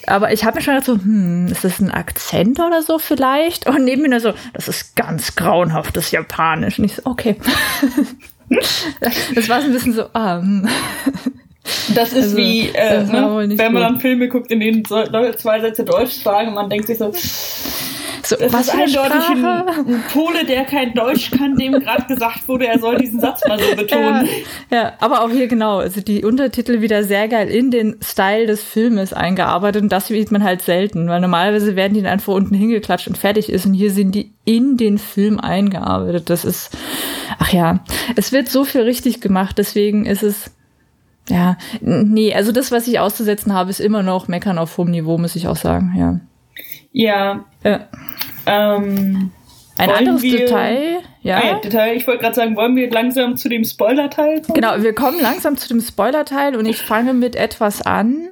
[0.08, 3.68] Aber ich habe mir schon gedacht so, hm, ist das ein Akzent oder so vielleicht?
[3.68, 6.80] Und neben mir so, das ist ganz grauenhaftes Japanisch.
[6.80, 7.36] Und ich so, okay.
[9.36, 10.70] das war so ein bisschen so, ah, hm.
[11.96, 15.84] Das ist also, wie, äh, ne, wenn man dann Filme guckt, in denen zwei Sätze
[15.84, 17.12] Deutsch sagen, man denkt sich so,
[18.30, 22.48] so, das was ist eindeutig ein, ein, Pole, der kein Deutsch kann, dem gerade gesagt
[22.48, 24.28] wurde, er soll diesen Satz mal so betonen.
[24.70, 28.46] Ja, ja, aber auch hier genau, also die Untertitel wieder sehr geil in den Style
[28.46, 32.34] des Filmes eingearbeitet und das sieht man halt selten, weil normalerweise werden die dann einfach
[32.34, 36.30] unten hingeklatscht und fertig ist und hier sind die in den Film eingearbeitet.
[36.30, 36.78] Das ist,
[37.40, 37.80] ach ja,
[38.16, 40.52] es wird so viel richtig gemacht, deswegen ist es
[41.28, 45.18] ja, nee, also das, was ich auszusetzen habe, ist immer noch Meckern auf hohem Niveau,
[45.18, 46.20] muss ich auch sagen, ja.
[46.92, 47.46] Ja.
[47.64, 47.88] ja.
[48.46, 49.32] Ähm,
[49.78, 51.38] Ein anderes wir, Detail, ja.
[51.38, 51.96] Ah, ja Detail.
[51.96, 54.56] Ich wollte gerade sagen, wollen wir langsam zu dem Spoiler-Teil kommen?
[54.56, 58.30] Genau, wir kommen langsam zu dem Spoiler-Teil und ich fange mit etwas an,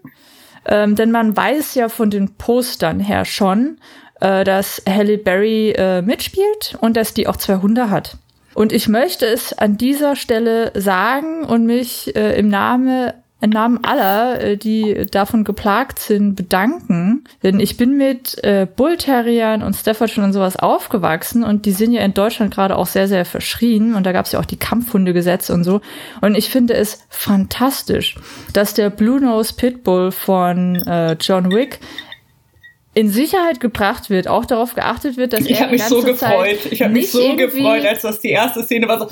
[0.65, 3.77] ähm, denn man weiß ja von den Postern her schon,
[4.21, 8.17] äh, dass Halle Berry äh, mitspielt und dass die auch zwei Hunde hat.
[8.57, 13.83] Und ich möchte es an dieser Stelle sagen und mich äh, im Namen im Namen
[13.83, 17.23] aller, äh, die davon geplagt sind, bedanken.
[17.43, 21.91] Denn ich bin mit äh, Bull Terriern und Staffordshire und sowas aufgewachsen und die sind
[21.91, 24.57] ja in Deutschland gerade auch sehr, sehr verschrien und da gab es ja auch die
[24.57, 25.81] Kampfhundegesetze und so.
[26.21, 28.15] Und ich finde es fantastisch,
[28.53, 31.79] dass der Blue Nose Pitbull von äh, John Wick
[32.97, 36.57] in Sicherheit gebracht wird, auch darauf geachtet wird, dass ich er mich so gefreut.
[36.71, 39.07] ich habe mich so gefreut, als das die erste Szene war so.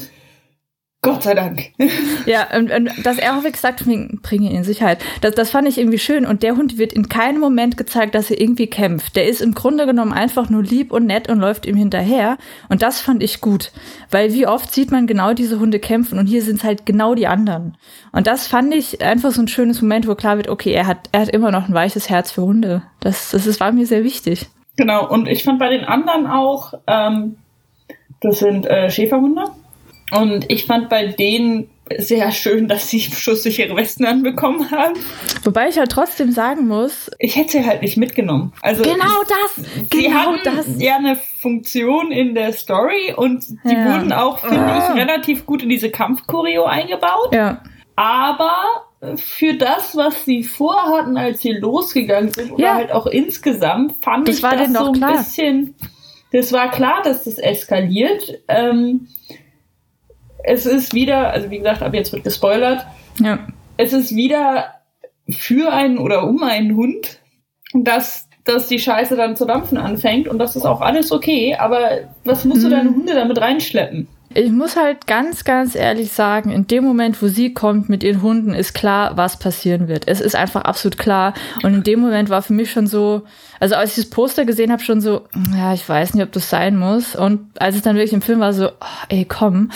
[1.05, 1.71] Gott sei Dank.
[2.25, 4.97] Ja, und, und dass er wirklich sagt, bringe ihn in Sicherheit.
[5.21, 6.25] Das, das fand ich irgendwie schön.
[6.25, 9.15] Und der Hund wird in keinem Moment gezeigt, dass er irgendwie kämpft.
[9.15, 12.37] Der ist im Grunde genommen einfach nur lieb und nett und läuft ihm hinterher.
[12.67, 13.71] Und das fand ich gut.
[14.09, 17.13] Weil wie oft sieht man genau diese Hunde kämpfen und hier sind es halt genau
[17.13, 17.77] die anderen.
[18.11, 21.09] Und das fand ich einfach so ein schönes Moment, wo klar wird, okay, er hat,
[21.11, 22.81] er hat immer noch ein weiches Herz für Hunde.
[23.01, 24.47] Das, das, das war mir sehr wichtig.
[24.77, 27.37] Genau, und ich fand bei den anderen auch, ähm,
[28.21, 29.43] das sind äh, Schäferhunde.
[30.11, 34.95] Und ich fand bei denen sehr schön, dass sie schusssichere Westen anbekommen haben.
[35.43, 37.11] Wobei ich halt trotzdem sagen muss.
[37.19, 38.53] Ich hätte sie halt nicht mitgenommen.
[38.61, 39.65] Also genau das.
[39.65, 40.65] Sie genau das.
[40.79, 43.93] ja eine Funktion in der Story und die ja.
[43.93, 44.89] wurden auch, finde ah.
[44.89, 47.33] ich, relativ gut in diese Kampfchoreo eingebaut.
[47.33, 47.61] Ja.
[47.95, 48.85] Aber
[49.17, 52.73] für das, was sie vorhatten, als sie losgegangen sind, oder ja.
[52.75, 55.17] halt auch insgesamt, fand das ich das so ein klar.
[55.17, 55.75] bisschen.
[56.31, 58.39] Das war klar, dass das eskaliert.
[58.47, 59.07] Ähm,
[60.47, 62.85] es ist wieder, also wie gesagt, ab jetzt wird gespoilert.
[63.19, 63.39] Ja.
[63.77, 64.75] Es ist wieder
[65.29, 67.19] für einen oder um einen Hund,
[67.73, 72.09] dass, dass die Scheiße dann zu dampfen anfängt und das ist auch alles okay, aber
[72.23, 72.95] was musst du deine mhm.
[72.95, 74.07] Hunde damit reinschleppen?
[74.35, 78.21] Ich muss halt ganz, ganz ehrlich sagen, in dem Moment, wo sie kommt mit ihren
[78.21, 80.07] Hunden, ist klar, was passieren wird.
[80.07, 81.33] Es ist einfach absolut klar.
[81.63, 83.23] Und in dem Moment war für mich schon so,
[83.59, 85.21] also als ich das Poster gesehen habe, schon so,
[85.55, 87.15] ja, ich weiß nicht, ob das sein muss.
[87.15, 89.69] Und als es dann wirklich im Film war, so, oh, ey, komm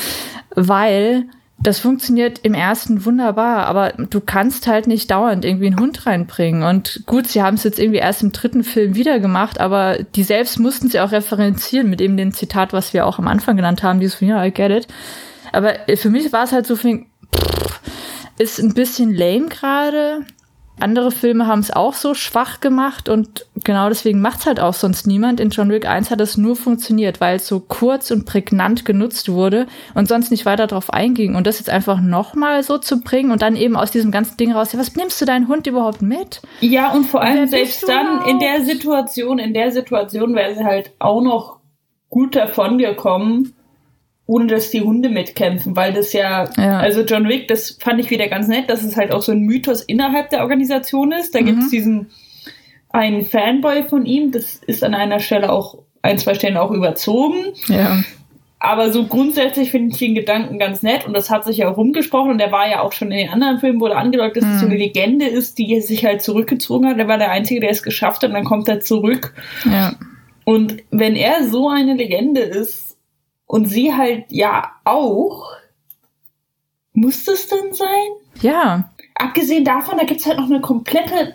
[0.56, 1.26] weil
[1.62, 6.64] das funktioniert im ersten wunderbar, aber du kannst halt nicht dauernd irgendwie einen Hund reinbringen.
[6.64, 10.24] Und gut, sie haben es jetzt irgendwie erst im dritten Film wieder gemacht, aber die
[10.24, 13.84] selbst mussten sie auch referenzieren mit eben dem Zitat, was wir auch am Anfang genannt
[13.84, 14.88] haben, dieses ja, I get it.
[15.52, 17.82] Aber für mich war es halt so, pff,
[18.38, 20.26] ist ein bisschen lame gerade.
[20.82, 24.74] Andere Filme haben es auch so schwach gemacht und genau deswegen macht es halt auch
[24.74, 25.40] sonst niemand.
[25.40, 29.30] In John Wick 1 hat es nur funktioniert, weil es so kurz und prägnant genutzt
[29.30, 31.36] wurde und sonst nicht weiter drauf einging.
[31.36, 34.52] Und das jetzt einfach nochmal so zu bringen und dann eben aus diesem ganzen Ding
[34.52, 36.42] raus, ja, was nimmst du deinen Hund überhaupt mit?
[36.62, 40.92] Ja, und vor allem selbst dann in der Situation, in der Situation wäre sie halt
[41.00, 41.60] auch noch
[42.10, 43.54] gut davon gekommen,
[44.30, 48.12] ohne dass die Hunde mitkämpfen, weil das ja, ja, also John Wick, das fand ich
[48.12, 51.34] wieder ganz nett, dass es halt auch so ein Mythos innerhalb der Organisation ist.
[51.34, 51.46] Da mhm.
[51.48, 52.12] gibt es diesen
[52.90, 57.38] einen Fanboy von ihm, das ist an einer Stelle auch, ein, zwei Stellen auch überzogen.
[57.70, 58.04] Ja.
[58.60, 61.78] Aber so grundsätzlich finde ich den Gedanken ganz nett und das hat sich ja auch
[61.78, 64.56] rumgesprochen und der war ja auch schon in den anderen Filmen, wurde angedeutet, dass mhm.
[64.56, 67.00] es so eine Legende ist, die sich halt zurückgezogen hat.
[67.00, 69.34] Der war der Einzige, der es geschafft hat und dann kommt er zurück.
[69.66, 69.94] Ja.
[70.44, 72.89] Und wenn er so eine Legende ist,
[73.50, 75.54] und sie halt ja auch,
[76.94, 78.10] muss das denn sein?
[78.42, 78.92] Ja.
[79.16, 81.34] Abgesehen davon, da gibt's halt noch eine komplette,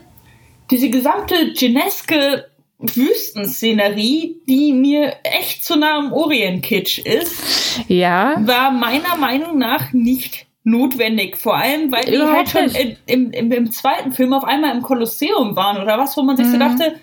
[0.71, 2.47] diese gesamte Geneske
[2.79, 8.37] Wüstenszenerie, die mir echt zu nah am Orient-Kitsch ist, Ja.
[8.47, 11.37] war meiner Meinung nach nicht notwendig.
[11.37, 14.83] Vor allem, weil die halt schon in, im, im, im zweiten Film auf einmal im
[14.83, 16.61] Kolosseum waren oder was, wo man sich so Mhm.
[16.61, 16.95] dachte,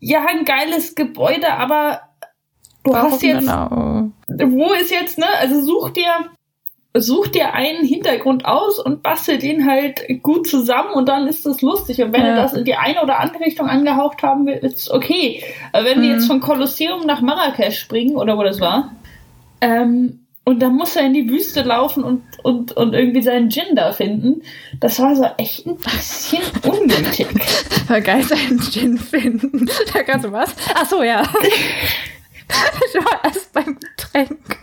[0.00, 2.00] ja, ein geiles Gebäude, aber
[2.84, 4.10] du Warum hast jetzt genau?
[4.44, 5.26] Wo ist jetzt, ne?
[5.40, 6.10] Also such dir,
[6.96, 11.60] such dir einen Hintergrund aus und bastel den halt gut zusammen und dann ist das
[11.62, 12.00] lustig.
[12.02, 12.34] Und wenn Ja.
[12.34, 15.42] du das in die eine oder andere Richtung angehaucht haben willst, ist okay.
[15.72, 16.14] Aber wenn wir Mhm.
[16.14, 18.92] jetzt von Kolosseum nach Marrakesch springen oder wo das war,
[19.60, 23.74] ähm, und dann muss er in die Wüste laufen und, und, und irgendwie seinen Gin
[23.74, 24.42] da finden.
[24.78, 27.26] Das war so echt ein bisschen unnötig.
[27.88, 29.68] War geil seinen Gin finden.
[29.92, 30.54] Da kannst du was?
[30.74, 31.24] Ach so, ja.
[32.88, 34.58] Ich war erst beim Getränk.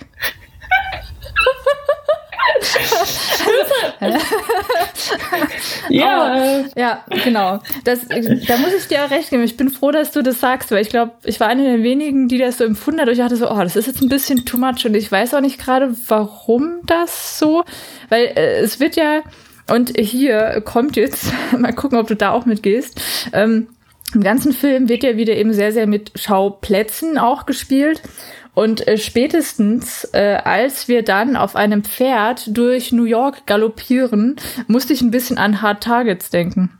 [5.89, 7.60] Ja, äh, Ja, genau.
[7.84, 9.43] Das, da muss ich dir auch recht geben.
[9.43, 12.28] Ich bin froh, dass du das sagst, weil ich glaube, ich war eine der wenigen,
[12.28, 13.08] die das so empfunden hat.
[13.08, 14.86] Und ich dachte so, oh, das ist jetzt ein bisschen too much.
[14.86, 17.63] Und ich weiß auch nicht gerade, warum das so,
[18.10, 19.22] weil äh, es wird ja,
[19.69, 23.00] und hier kommt jetzt, mal gucken, ob du da auch mitgehst,
[23.34, 23.67] ähm,
[24.13, 28.02] im ganzen Film wird ja wieder eben sehr, sehr mit Schauplätzen auch gespielt.
[28.54, 34.36] Und äh, spätestens, äh, als wir dann auf einem Pferd durch New York galoppieren,
[34.67, 36.78] musste ich ein bisschen an Hard Targets denken.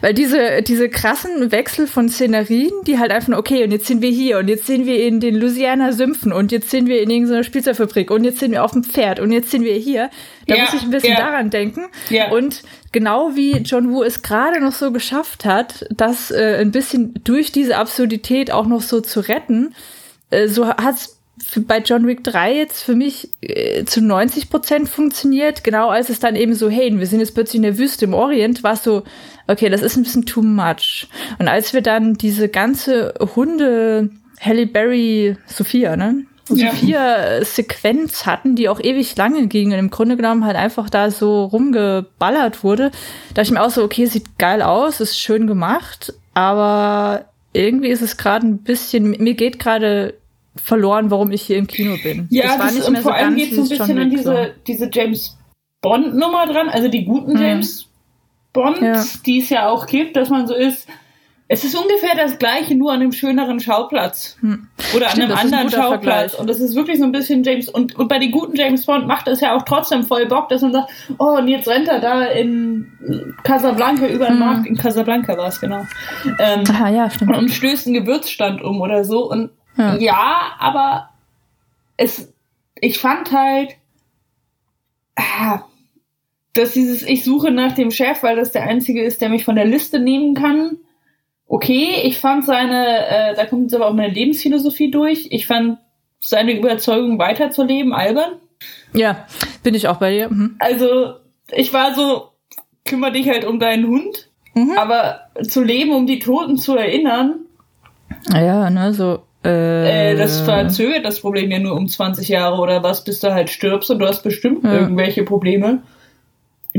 [0.00, 4.10] Weil diese, diese krassen Wechsel von Szenerien, die halt einfach okay, und jetzt sind wir
[4.10, 7.44] hier und jetzt sind wir in den Louisiana Sümpfen und jetzt sind wir in irgendeiner
[7.44, 10.10] Spielzeugfabrik und jetzt sind wir auf dem Pferd und jetzt sind wir hier.
[10.46, 11.18] Da Ja, muss ich ein bisschen ja.
[11.18, 11.86] daran denken.
[12.10, 12.30] Ja.
[12.30, 12.62] Und
[12.92, 17.52] genau wie John Woo es gerade noch so geschafft hat, das äh, ein bisschen durch
[17.52, 19.74] diese Absurdität auch noch so zu retten,
[20.30, 21.12] äh, so hat's
[21.44, 25.64] für- bei John Wick 3 jetzt für mich äh, zu 90 Prozent funktioniert.
[25.64, 28.14] Genau als es dann eben so, hey, wir sind jetzt plötzlich in der Wüste im
[28.14, 29.02] Orient, war es so,
[29.46, 31.08] okay, das ist ein bisschen too much.
[31.38, 36.24] Und als wir dann diese ganze Hunde Halle Berry Sophia, ne?
[36.48, 36.70] Ja.
[36.70, 41.44] Sophia-Sequenz hatten, die auch ewig lange ging und im Grunde genommen halt einfach da so
[41.44, 42.92] rumgeballert wurde,
[43.34, 48.02] da ich mir auch so, okay, sieht geil aus, ist schön gemacht, aber irgendwie ist
[48.02, 50.14] es gerade ein bisschen, mir geht gerade
[50.54, 52.28] verloren, warum ich hier im Kino bin.
[52.30, 54.16] Ja, das und vor allem geht so ein bisschen an so.
[54.16, 55.36] diese, diese James
[55.82, 57.40] Bond-Nummer dran, also die guten Mhm.
[57.40, 57.88] James
[58.56, 59.04] Bonds, Ja.
[59.24, 60.88] die es ja auch gibt, dass man so ist.
[61.48, 64.36] Es ist ungefähr das gleiche, nur an einem schöneren Schauplatz.
[64.40, 64.66] Hm.
[64.96, 66.02] Oder Stimmt, an einem ein anderen guter Schauplatz.
[66.32, 66.38] Vergleich.
[66.40, 67.68] Und das ist wirklich so ein bisschen James.
[67.68, 70.62] Und, und bei den guten James Bond macht es ja auch trotzdem voll Bock, dass
[70.62, 74.40] man sagt, oh, und jetzt rennt er da in Casablanca über den Hm.
[74.40, 74.66] Markt.
[74.66, 75.86] In Casablanca war es, genau.
[76.40, 77.36] Ähm, Ah, ja, stimmt.
[77.36, 79.30] und stößt einen Gewürzstand um oder so.
[79.30, 79.94] Und Ja.
[79.98, 81.10] ja, aber
[81.96, 82.32] es,
[82.80, 83.70] ich fand halt,
[85.14, 85.60] ah,
[86.56, 89.54] dass dieses, ich suche nach dem Chef, weil das der einzige ist, der mich von
[89.56, 90.78] der Liste nehmen kann.
[91.48, 95.28] Okay, ich fand seine, äh, da kommt jetzt aber auch meine Lebensphilosophie durch.
[95.30, 95.78] Ich fand
[96.20, 98.32] seine Überzeugung weiterzuleben albern.
[98.92, 99.26] Ja,
[99.62, 100.28] bin ich auch bei dir.
[100.30, 100.56] Mhm.
[100.58, 101.14] Also,
[101.52, 102.28] ich war so,
[102.84, 104.28] kümmere dich halt um deinen Hund.
[104.54, 104.72] Mhm.
[104.76, 107.40] Aber zu leben, um die Toten zu erinnern,
[108.32, 109.20] Ja, ne, so.
[109.44, 113.32] Äh, Äh, das verzögert das Problem ja nur um 20 Jahre oder was, bis du
[113.32, 114.72] halt stirbst und du hast bestimmt Ja.
[114.72, 115.82] irgendwelche Probleme.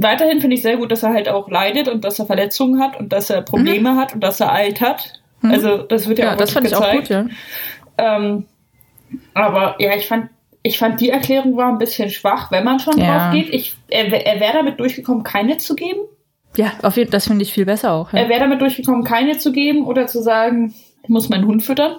[0.03, 2.99] Weiterhin finde ich sehr gut, dass er halt auch leidet und dass er Verletzungen hat
[2.99, 5.13] und dass er Probleme hat und dass er alt hat.
[5.41, 5.51] Mhm.
[5.51, 7.27] Also das wird ja, ja, auch das fand wirklich ich auch gezeigt.
[7.27, 7.31] gut,
[7.99, 8.15] ja.
[8.17, 8.45] Ähm,
[9.33, 10.29] aber ja, ich fand,
[10.63, 13.25] ich fand die Erklärung war ein bisschen schwach, wenn man schon Ja.
[13.29, 13.53] drauf geht.
[13.53, 15.99] Ich, er, er wäre damit durchgekommen, keine zu geben.
[16.57, 18.11] Ja, auf jeden das finde ich viel besser auch.
[18.13, 18.19] Ja.
[18.19, 21.97] Er wäre damit durchgekommen, keine zu geben oder zu sagen, ich muss meinen Hund füttern.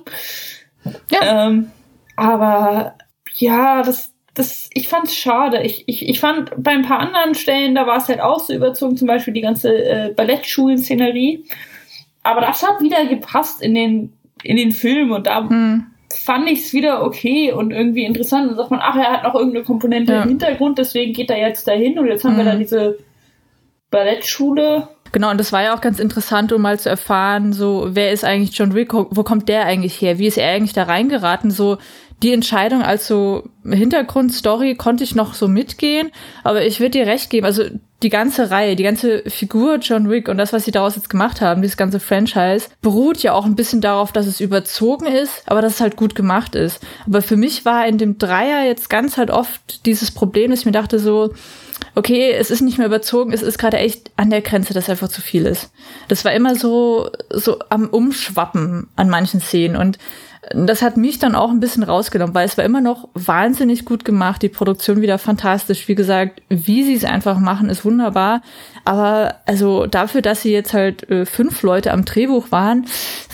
[1.11, 1.47] Ja.
[1.47, 1.71] Ähm,
[2.17, 2.95] aber
[3.37, 5.63] ja, das, das, ich fand's schade.
[5.63, 8.53] Ich, ich, ich fand bei ein paar anderen Stellen, da war es halt auch so
[8.55, 11.45] überzogen, zum Beispiel die ganze äh, Ballettschulen-Szenerie.
[12.23, 15.87] Aber das hat wieder gepasst in den, in den Film und da Hm.
[16.25, 18.51] fand ich es wieder okay und irgendwie interessant.
[18.51, 20.23] Und sagt man, ach, er hat noch irgendeine Komponente Ja.
[20.23, 22.49] im Hintergrund, deswegen geht er jetzt dahin und jetzt haben wir Mhm.
[22.49, 22.99] da diese
[23.91, 24.89] Ballettschule.
[25.13, 28.25] Genau, und das war ja auch ganz interessant, um mal zu erfahren, so, wer ist
[28.25, 31.79] eigentlich John Wick, wo kommt der eigentlich her, wie ist er eigentlich da reingeraten, so,
[32.23, 36.11] die Entscheidung als so Hintergrundstory konnte ich noch so mitgehen,
[36.43, 37.65] aber ich würde dir recht geben, also
[38.03, 41.41] die ganze Reihe, die ganze Figur John Wick und das, was sie daraus jetzt gemacht
[41.41, 45.63] haben, dieses ganze Franchise, beruht ja auch ein bisschen darauf, dass es überzogen ist, aber
[45.63, 46.81] dass es halt gut gemacht ist.
[47.07, 50.67] Aber für mich war in dem Dreier jetzt ganz halt oft dieses Problem, dass ich
[50.67, 51.35] mir dachte so,
[51.95, 55.09] okay, es ist nicht mehr überzogen, es ist gerade echt an der Grenze, dass einfach
[55.09, 55.73] zu viel ist.
[56.07, 59.99] Das war immer so, so am Umschwappen an manchen Szenen und
[60.55, 64.05] das hat mich dann auch ein bisschen rausgenommen, weil es war immer noch wahnsinnig gut
[64.05, 65.89] gemacht, die Produktion wieder fantastisch.
[65.89, 68.43] Wie gesagt, wie sie es einfach machen, ist wunderbar.
[68.85, 72.87] Aber also dafür, dass sie jetzt halt äh, fünf Leute am Drehbuch waren,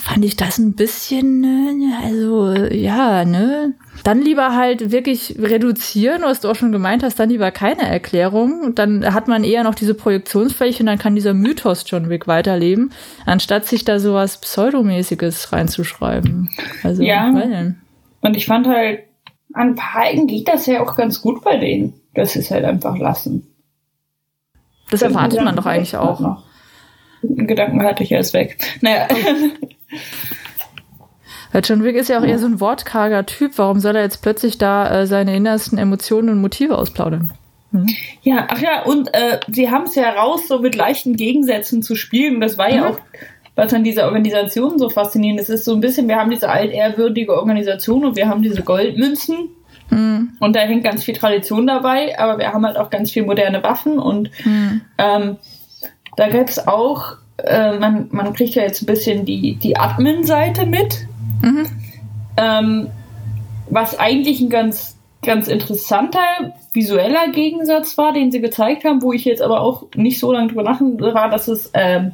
[0.04, 3.72] fand ich das ein bisschen, äh, also ja, ne?
[4.02, 8.74] Dann lieber halt wirklich reduzieren, was du auch schon gemeint hast, dann lieber keine Erklärung.
[8.74, 12.92] Dann hat man eher noch diese Projektionsfläche und dann kann dieser Mythos John Wick weiterleben,
[13.24, 16.50] anstatt sich da sowas Pseudomäßiges reinzuschreiben.
[16.82, 17.30] Also, Ja.
[17.32, 17.76] weil,
[18.20, 19.00] Und ich fand halt,
[19.54, 21.94] an ein paar Ecken geht das ja auch ganz gut bei denen.
[22.12, 23.46] Das ist halt einfach lassen.
[24.90, 26.20] das erwartet man doch eigentlich auch.
[26.20, 26.44] Noch.
[27.22, 28.58] Gedanken hatte ich erst weg.
[28.82, 29.08] Naja,
[31.52, 33.52] Weil John Wick ist ja auch eher so ein wortkarger Typ.
[33.56, 37.30] Warum soll er jetzt plötzlich da äh, seine innersten Emotionen und Motive ausplaudern?
[38.22, 41.96] ja, ach ja, und äh, sie haben es ja raus, so mit leichten Gegensätzen zu
[41.96, 42.40] spielen.
[42.40, 42.86] Das war ja Mhm.
[42.86, 42.98] auch,
[43.56, 45.48] was an dieser Organisation so faszinierend ist.
[45.48, 49.48] Es ist so ein bisschen, wir haben diese altehrwürdige Organisation und wir haben diese Goldmünzen.
[49.90, 53.24] Hm, Und da hängt ganz viel Tradition dabei, aber wir haben halt auch ganz viel
[53.24, 55.36] moderne Waffen und hm, ähm,
[56.16, 60.66] da gäbe es auch, äh, man, man kriegt ja jetzt ein bisschen die, die Admin-Seite
[60.66, 61.06] mit,
[61.42, 61.66] mhm.
[62.36, 62.88] ähm,
[63.70, 66.20] was eigentlich ein ganz, ganz interessanter
[66.72, 70.48] visueller Gegensatz war, den sie gezeigt haben, wo ich jetzt aber auch nicht so lange
[70.48, 72.12] drüber nachdenke, war, dass es ähm,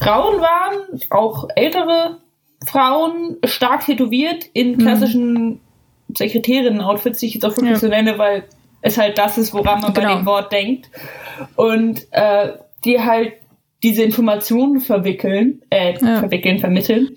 [0.00, 2.18] Frauen waren, auch ältere
[2.66, 5.60] Frauen, stark tätowiert in klassischen
[6.16, 7.76] Sekretärinnen-Outfits, die ich jetzt auch wirklich Ja.
[7.78, 8.44] so nenne, weil
[8.82, 10.16] es halt das ist, woran man bei Genau.
[10.16, 10.90] dem Wort denkt.
[11.56, 12.52] Und äh,
[12.84, 13.34] die halt
[13.82, 16.18] diese Informationen verwickeln, äh, Ja.
[16.20, 17.16] verwickeln, vermitteln.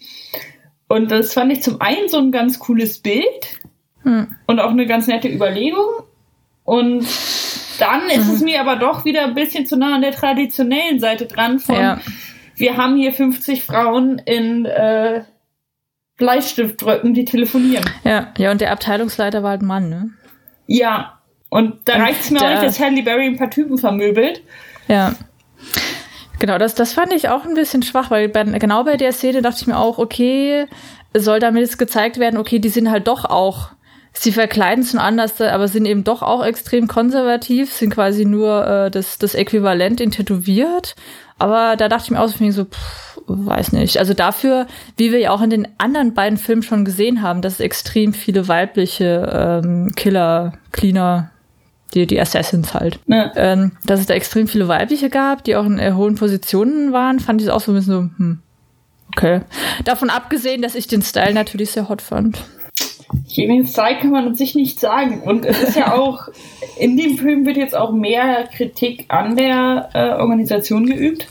[0.88, 3.60] Und das fand ich zum einen so ein ganz cooles Bild
[4.04, 4.28] Hm.
[4.48, 5.88] und auch eine ganz nette Überlegung.
[6.64, 7.06] Und
[7.80, 11.26] dann ist es mir aber doch wieder ein bisschen zu nah an der traditionellen Seite
[11.26, 12.00] dran von, Ja.
[12.56, 15.24] wir haben hier 50 Frauen in äh,
[16.18, 17.84] Bleistiftdrücken, die telefonieren.
[18.04, 20.10] Ja, ja, und der Abteilungsleiter war halt ein Mann, ne?
[20.68, 21.20] Ja.
[21.50, 24.42] Und da reicht es mir auch nicht, dass Halle Berry ein paar Typen vermöbelt.
[24.88, 25.14] Ja.
[26.40, 29.42] Genau, das, das fand ich auch ein bisschen schwach, weil bei, genau bei der Szene
[29.42, 30.68] dachte ich mir auch, okay,
[31.14, 33.70] soll damit jetzt gezeigt werden, okay, die sind halt doch auch,
[34.14, 38.92] sie verkleiden es anders, aber sind eben doch auch extrem konservativ, sind quasi nur äh,
[38.92, 40.96] das, das Äquivalent in tätowiert.
[41.40, 43.98] Aber da dachte ich mir auch so pff, weiß nicht.
[43.98, 44.68] Also dafür,
[44.98, 48.14] wie wir ja auch in den anderen beiden Filmen schon gesehen haben, dass es extrem
[48.14, 51.32] viele weibliche ähm, Killer, Cleaner,
[51.94, 53.32] die, die Assassins halt Ne?
[53.36, 57.20] ähm, dass es da extrem viele weibliche gab, die auch in äh, hohen Positionen waren,
[57.20, 58.40] fand ich es auch so ein bisschen so, hm,
[59.16, 59.42] okay.
[59.86, 62.44] Davon abgesehen, dass ich den Style natürlich sehr hot fand.
[63.38, 65.22] Den Style kann man sich nicht sagen.
[65.22, 66.30] Und es ist ja auch,
[66.80, 71.28] in dem Film wird jetzt auch mehr Kritik an der äh, Organisation geübt.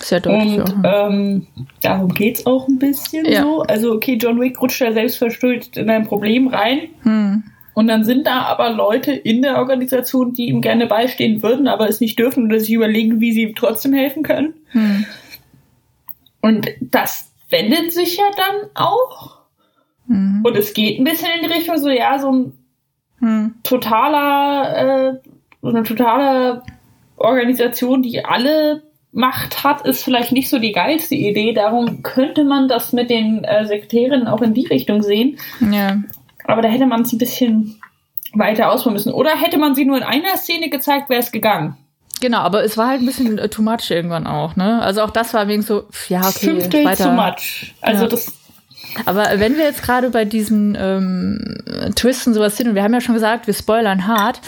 [0.00, 0.58] Sehr deutlich.
[0.58, 1.08] Und auch.
[1.10, 1.46] ähm,
[1.82, 3.42] darum geht's auch ein bisschen Ja.
[3.42, 3.62] so.
[3.62, 6.80] Also, okay, John Wick rutscht da selbstverschuldet in ein Problem rein.
[7.02, 7.44] Hm.
[7.80, 11.88] Und dann sind da aber Leute in der Organisation, die ihm gerne beistehen würden, aber
[11.88, 14.52] es nicht dürfen oder sich überlegen, wie sie ihm trotzdem helfen können.
[14.72, 15.06] Hm.
[16.42, 19.38] Und das wendet sich ja dann auch.
[20.08, 20.42] Hm.
[20.44, 22.52] Und es geht ein bisschen in die Richtung so, ja, so ein
[23.20, 23.54] Hm.
[23.62, 25.28] totaler, äh,
[25.62, 26.62] so eine totale
[27.16, 31.54] Organisation, die alle Macht hat, ist vielleicht nicht so die geilste Idee.
[31.54, 35.38] Darum könnte man das mit den äh, Sekretärinnen auch in die Richtung sehen.
[35.72, 35.96] Ja.
[36.50, 37.80] Aber da hätte man es ein bisschen
[38.32, 39.12] weiter ausbauen müssen.
[39.12, 41.76] Oder hätte man sie nur in einer Szene gezeigt, wäre es gegangen.
[42.20, 44.82] Genau, aber es war halt ein bisschen äh, too much irgendwann auch, ne?
[44.82, 47.04] Also auch das war wegen so, ja, okay, Fünftel weiter.
[47.04, 47.74] zu much.
[47.80, 48.08] Also Ja.
[48.08, 48.32] das,
[49.06, 52.92] Aber wenn wir jetzt gerade bei diesen ähm, Twists und sowas sind, und wir haben
[52.92, 54.40] ja schon gesagt, wir spoilern hart,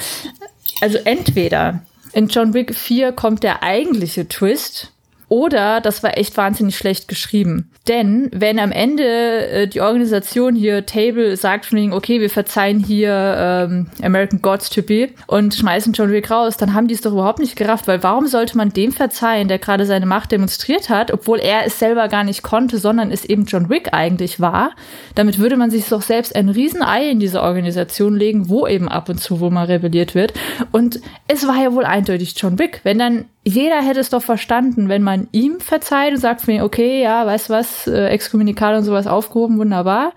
[0.83, 1.81] also entweder
[2.13, 4.93] in John Wick 4 kommt der eigentliche Twist,
[5.33, 7.71] oder das war echt wahnsinnig schlecht geschrieben.
[7.89, 12.81] Denn wenn am Ende äh, die Organisation hier, Table, sagt von wegen, okay, wir verzeihen
[12.81, 17.13] hier ähm, American Gods Typi und schmeißen John Wick raus, dann haben die es doch
[17.13, 21.11] überhaupt nicht gerafft, weil warum sollte man dem verzeihen, der gerade seine Macht demonstriert hat,
[21.11, 24.73] obwohl er es selber gar nicht konnte, sondern es eben John Wick eigentlich war.
[25.15, 29.09] Damit würde man sich doch selbst ein Riesenei in diese Organisation legen, wo eben ab
[29.09, 30.35] und zu wo mal rebelliert wird.
[30.73, 32.81] Und es war ja wohl eindeutig John Wick.
[32.85, 37.03] Wenn dann jeder hätte es doch verstanden, wenn man ihm verzeiht und sagt mir, okay,
[37.03, 40.13] ja, weißt du was, äh, Exkommunikal und sowas aufgehoben, wunderbar.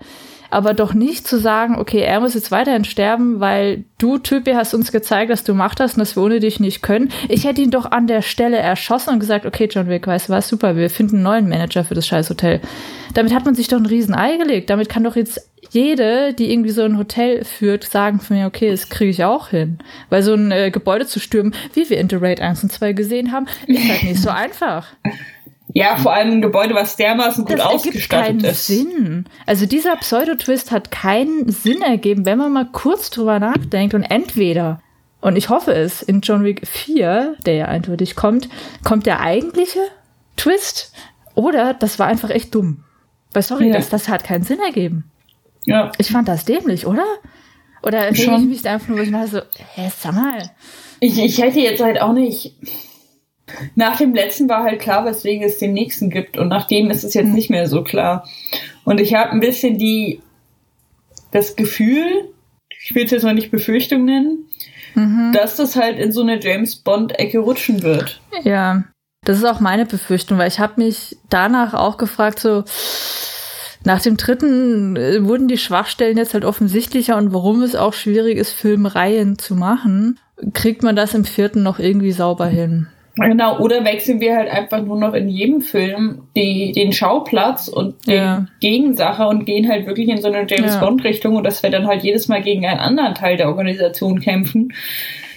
[0.50, 4.74] Aber doch nicht zu sagen, okay, er muss jetzt weiterhin sterben, weil du, Typi, hast
[4.74, 7.10] uns gezeigt, dass du Macht hast und dass wir ohne dich nicht können.
[7.28, 10.32] Ich hätte ihn doch an der Stelle erschossen und gesagt, okay, John Wick, weißt du
[10.32, 12.60] was, super, wir finden einen neuen Manager für das scheiß Hotel.
[13.14, 14.68] Damit hat man sich doch ein Riesenei gelegt.
[14.70, 18.70] Damit kann doch jetzt jede, die irgendwie so ein Hotel führt, sagen von mir, okay,
[18.70, 19.78] das kriege ich auch hin.
[20.10, 22.92] Weil so ein äh, Gebäude zu stürmen, wie wir in The Raid 1 und 2
[22.92, 24.86] gesehen haben, ist halt nicht so einfach.
[25.78, 28.66] Ja, vor allem ein Gebäude, was dermaßen gut das ausgestattet keinen ist.
[28.66, 29.26] Sinn.
[29.44, 34.80] Also dieser Pseudo-Twist hat keinen Sinn ergeben, wenn man mal kurz drüber nachdenkt und entweder,
[35.20, 38.48] und ich hoffe es, in John Wick 4, der ja eindeutig kommt,
[38.84, 39.80] kommt der eigentliche
[40.38, 40.94] Twist
[41.34, 42.82] oder das war einfach echt dumm.
[43.34, 43.74] Weil sorry, Ja.
[43.74, 45.10] das, das hat keinen Sinn ergeben.
[45.66, 45.92] Ja.
[45.98, 47.04] Ich fand das dämlich, oder?
[47.82, 49.40] Oder reg ich mich da einfach nur, wo ich mal so,
[49.74, 50.38] hä, sag mal.
[51.00, 52.54] Ich, ich hätte jetzt halt auch nicht.
[53.74, 56.36] Nach dem letzten war halt klar, weswegen es den nächsten gibt.
[56.36, 58.28] Und nach dem ist es jetzt nicht mehr so klar.
[58.84, 60.20] Und ich habe ein bisschen die
[61.30, 62.30] das Gefühl,
[62.82, 64.46] ich will es jetzt mal nicht Befürchtung nennen,
[65.32, 68.20] dass das halt in so eine James Bond-Ecke rutschen wird.
[68.42, 68.84] Ja,
[69.24, 72.64] das ist auch meine Befürchtung, weil ich habe mich danach auch gefragt, so
[73.84, 78.38] nach dem dritten äh, wurden die Schwachstellen jetzt halt offensichtlicher und warum es auch schwierig
[78.38, 80.18] ist, Filmreihen zu machen,
[80.54, 82.88] kriegt man das im vierten noch irgendwie sauber hin.
[83.18, 88.06] Genau, oder wechseln wir halt einfach nur noch in jedem Film die, den Schauplatz und
[88.06, 88.46] den Ja.
[88.60, 90.80] Gegensache und gehen halt wirklich in so eine James Ja.
[90.80, 94.72] Bond-Richtung und dass wir dann halt jedes Mal gegen einen anderen Teil der Organisation kämpfen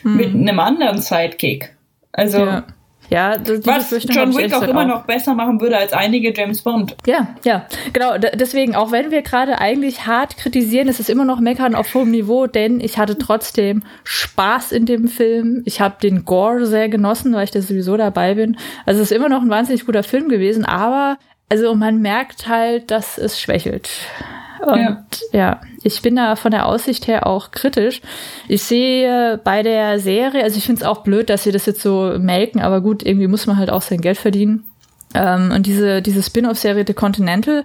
[0.04, 1.74] mit einem anderen Sidekick.
[2.12, 2.48] Also Hm.
[2.48, 2.64] Ja,
[3.10, 6.34] ja das, die was Befürchtung John Wick auch immer noch besser machen würde als einige
[6.34, 6.96] James Bond.
[7.06, 8.18] Ja, ja, genau.
[8.18, 12.12] Deswegen, auch wenn wir gerade eigentlich hart kritisieren, ist es immer noch meckern auf hohem
[12.12, 15.64] Niveau, denn ich hatte trotzdem Spaß in dem Film.
[15.66, 18.58] Ich habe den Gore sehr genossen, weil ich da sowieso dabei bin.
[18.86, 21.18] Also es ist immer noch ein wahnsinnig guter Film gewesen, aber
[21.50, 23.90] also man merkt halt, dass es schwächelt.
[24.66, 25.04] Und ja.
[25.32, 25.62] Ja.
[25.84, 28.02] ich bin da von der Aussicht her auch kritisch.
[28.48, 31.82] Ich sehe bei der Serie, also ich finde es auch blöd, dass sie das jetzt
[31.82, 34.66] so melken, aber gut, irgendwie muss man halt auch sein Geld verdienen.
[35.14, 37.64] Ähm, und diese, diese Spin-off-Serie The Continental,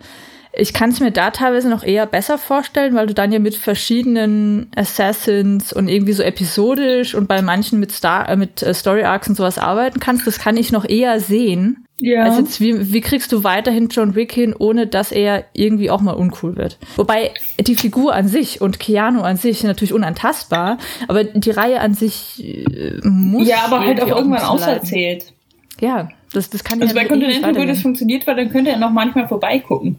[0.56, 3.56] ich kann es mir da teilweise noch eher besser vorstellen, weil du dann ja mit
[3.56, 9.04] verschiedenen Assassins und irgendwie so episodisch und bei manchen mit Star äh, mit äh, Story
[9.04, 10.26] Arcs und sowas arbeiten kannst.
[10.26, 11.86] Das kann ich noch eher sehen.
[11.98, 12.24] Ja.
[12.24, 16.00] Also jetzt, wie, wie kriegst du weiterhin John Wick hin, ohne dass er irgendwie auch
[16.00, 16.78] mal uncool wird?
[16.96, 21.94] Wobei die Figur an sich und Keanu an sich natürlich unantastbar, aber die Reihe an
[21.94, 25.32] sich äh, muss ja, aber halt auch irgendwann auserzählt.
[25.80, 28.78] Ja, das, das kann Also ja bei Continental würde es funktioniert, weil dann könnte er
[28.78, 29.96] noch manchmal vorbeigucken.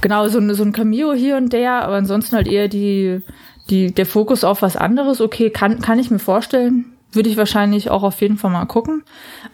[0.00, 3.20] Genau, so, ein- so ein Cameo hier und der, aber ansonsten halt eher die,
[3.68, 5.20] die, der Fokus auf was anderes.
[5.20, 6.86] Okay, kann, kann ich mir vorstellen.
[7.12, 9.02] Würde ich wahrscheinlich auch auf jeden Fall mal gucken.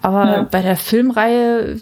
[0.03, 0.42] Aber Ja.
[0.42, 1.80] bei der Filmreihe,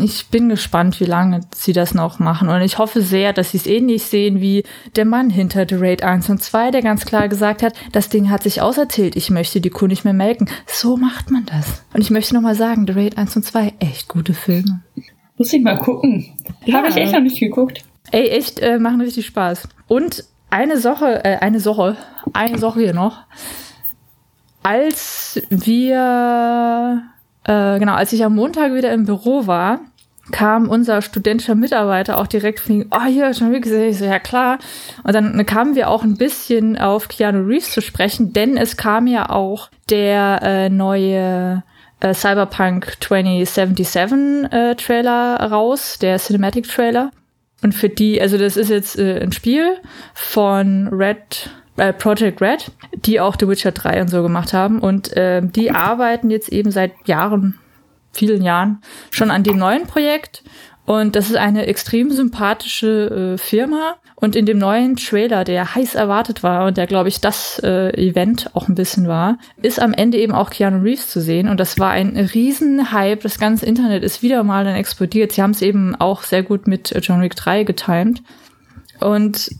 [0.00, 2.48] ich bin gespannt, wie lange sie das noch machen.
[2.48, 4.62] Und ich hoffe sehr, dass sie es ähnlich sehen wie
[4.94, 8.30] der Mann hinter The Raid 1 und 2, der ganz klar gesagt hat, das Ding
[8.30, 10.48] hat sich auserzählt, ich möchte die Kuh nicht mehr melken.
[10.66, 11.82] So macht man das.
[11.92, 14.82] Und ich möchte nochmal sagen, The Raid 1 und 2, echt gute Filme.
[15.38, 16.24] Muss ich mal gucken.
[16.66, 16.76] Ja.
[16.78, 17.82] Habe ich echt noch nicht geguckt.
[18.10, 19.68] Ey, echt, äh, machen richtig Spaß.
[19.88, 21.96] Und eine Sache, äh, eine Sache,
[22.32, 23.24] eine Sache hier noch.
[24.62, 27.02] Als wir,
[27.44, 29.80] äh, genau, als ich am Montag wieder im Büro war,
[30.32, 34.18] kam unser studentischer Mitarbeiter auch direkt ihm, oh, hier, schon wie gesagt, ich so, ja
[34.18, 34.58] klar.
[35.04, 39.06] Und dann kamen wir auch ein bisschen auf Keanu Reeves zu sprechen, denn es kam
[39.06, 41.62] ja auch der äh, neue
[42.00, 47.10] äh, Cyberpunk 2077 äh, Trailer raus, der Cinematic Trailer.
[47.62, 49.78] Und für die, also das ist jetzt äh, ein Spiel
[50.14, 54.80] von Red, äh, Project Red, die auch The Witcher 3 und so gemacht haben.
[54.80, 57.58] Und ähm, die arbeiten jetzt eben seit Jahren,
[58.12, 58.80] vielen Jahren,
[59.10, 60.42] schon an dem neuen Projekt.
[60.86, 63.96] Und das ist eine extrem sympathische äh, Firma.
[64.14, 67.90] Und in dem neuen Trailer, der heiß erwartet war und der, glaube ich, das äh,
[67.90, 71.48] Event auch ein bisschen war, ist am Ende eben auch Keanu Reeves zu sehen.
[71.48, 73.22] Und das war ein Riesenhype.
[73.22, 75.32] Das ganze Internet ist wieder mal dann explodiert.
[75.32, 78.22] Sie haben es eben auch sehr gut mit äh, John Wick 3 getimt.
[79.00, 79.50] Und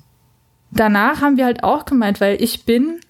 [0.71, 3.01] danach haben wir halt auch gemeint, weil ich bin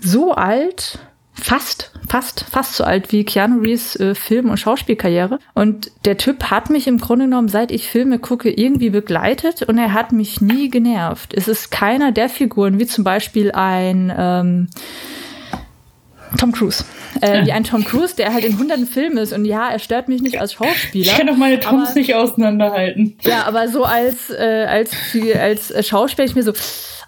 [0.00, 0.98] so alt,
[1.34, 5.38] fast, fast, fast so alt wie Keanu Reeves äh, Film- und Schauspielkarriere.
[5.54, 9.76] Und der Typ hat mich im Grunde genommen, seit ich Filme gucke, irgendwie begleitet und
[9.78, 11.34] er hat mich nie genervt.
[11.34, 14.68] Es ist keiner der Figuren, wie zum Beispiel ein ähm,
[16.38, 16.84] Tom Cruise.
[17.20, 19.32] Äh, wie ein Tom Cruise, der halt in hunderten Filmen ist.
[19.32, 21.12] Und ja, er stört mich nicht als Schauspieler.
[21.12, 23.16] Ich kann doch meine Toms aber- nicht auseinanderhalten.
[23.22, 24.90] ja, aber so als, äh, als,
[25.72, 26.52] als Schauspieler ich mir so,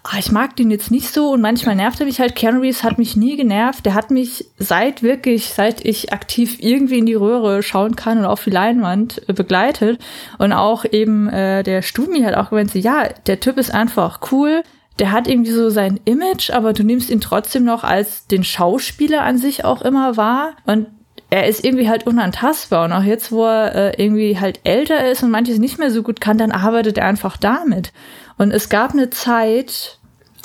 [0.09, 2.41] ah, ich mag den jetzt nicht so und manchmal nervt er mich halt.
[2.41, 3.85] Reeves hat mich nie genervt.
[3.85, 8.25] Der hat mich seit wirklich, seit ich aktiv irgendwie in die Röhre schauen kann und
[8.25, 9.99] auf die Leinwand äh, begleitet.
[10.37, 14.63] Und auch eben äh, der Stumi hat auch gemeint, ja, der Typ ist einfach cool.
[14.99, 19.23] Der hat irgendwie so sein Image, aber du nimmst ihn trotzdem noch als den Schauspieler
[19.23, 20.53] an sich auch immer wahr.
[20.65, 20.87] Und
[21.29, 22.85] er ist irgendwie halt unantastbar.
[22.85, 26.01] Und auch jetzt, wo er äh, irgendwie halt älter ist und manches nicht mehr so
[26.01, 27.91] gut kann, dann arbeitet er einfach damit.
[28.37, 29.96] Und es gab eine Zeit,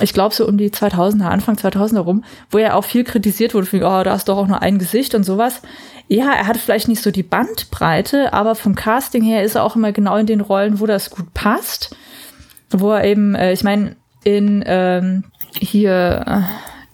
[0.02, 3.66] ich glaube so um die 2000er, Anfang 2000er rum, wo er auch viel kritisiert wurde,
[3.66, 5.62] für, oh, da hast doch auch nur ein Gesicht und sowas.
[6.08, 9.76] Ja, er hat vielleicht nicht so die Bandbreite, aber vom Casting her ist er auch
[9.76, 11.96] immer genau in den Rollen, wo das gut passt.
[12.70, 15.24] Wo er eben, äh, ich meine, in ähm,
[15.54, 16.40] hier äh,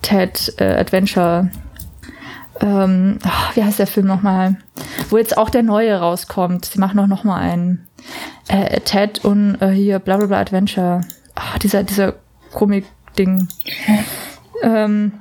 [0.02, 1.50] Ted äh, Adventure,
[2.60, 4.56] ähm, ach, wie heißt der Film nochmal?
[5.10, 6.64] Wo jetzt auch der neue rauskommt.
[6.64, 7.86] Sie machen auch nochmal einen.
[8.48, 11.02] Äh, Ted und äh, hier bla bla bla Adventure.
[11.34, 12.14] Ach, dieser, dieser
[13.18, 13.48] Comic-Ding.
[14.62, 15.12] Ähm,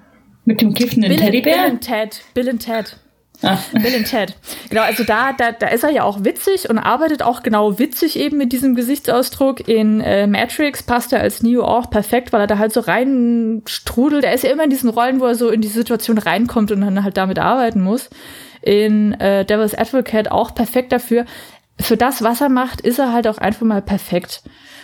[0.46, 1.64] Mit dem kiffenden Bill, Teddybär?
[1.64, 2.22] Bill und Ted.
[2.34, 2.98] Bill und Ted.
[3.44, 3.60] Ah.
[3.72, 4.36] Bill und Ted.
[4.70, 8.18] Genau, also da, da, da ist er ja auch witzig und arbeitet auch genau witzig
[8.18, 9.68] eben mit diesem Gesichtsausdruck.
[9.68, 13.62] In äh, Matrix passt er als Neo auch perfekt, weil er da halt so rein
[13.68, 14.24] strudelt.
[14.24, 16.82] Er ist ja immer in diesen Rollen, wo er so in die Situation reinkommt und
[16.82, 18.10] dann halt damit arbeiten muss.
[18.64, 21.26] In äh, Devil's Advocate auch perfekt dafür.
[21.80, 24.42] Für das, was er macht, ist er halt auch einfach mal perfekt.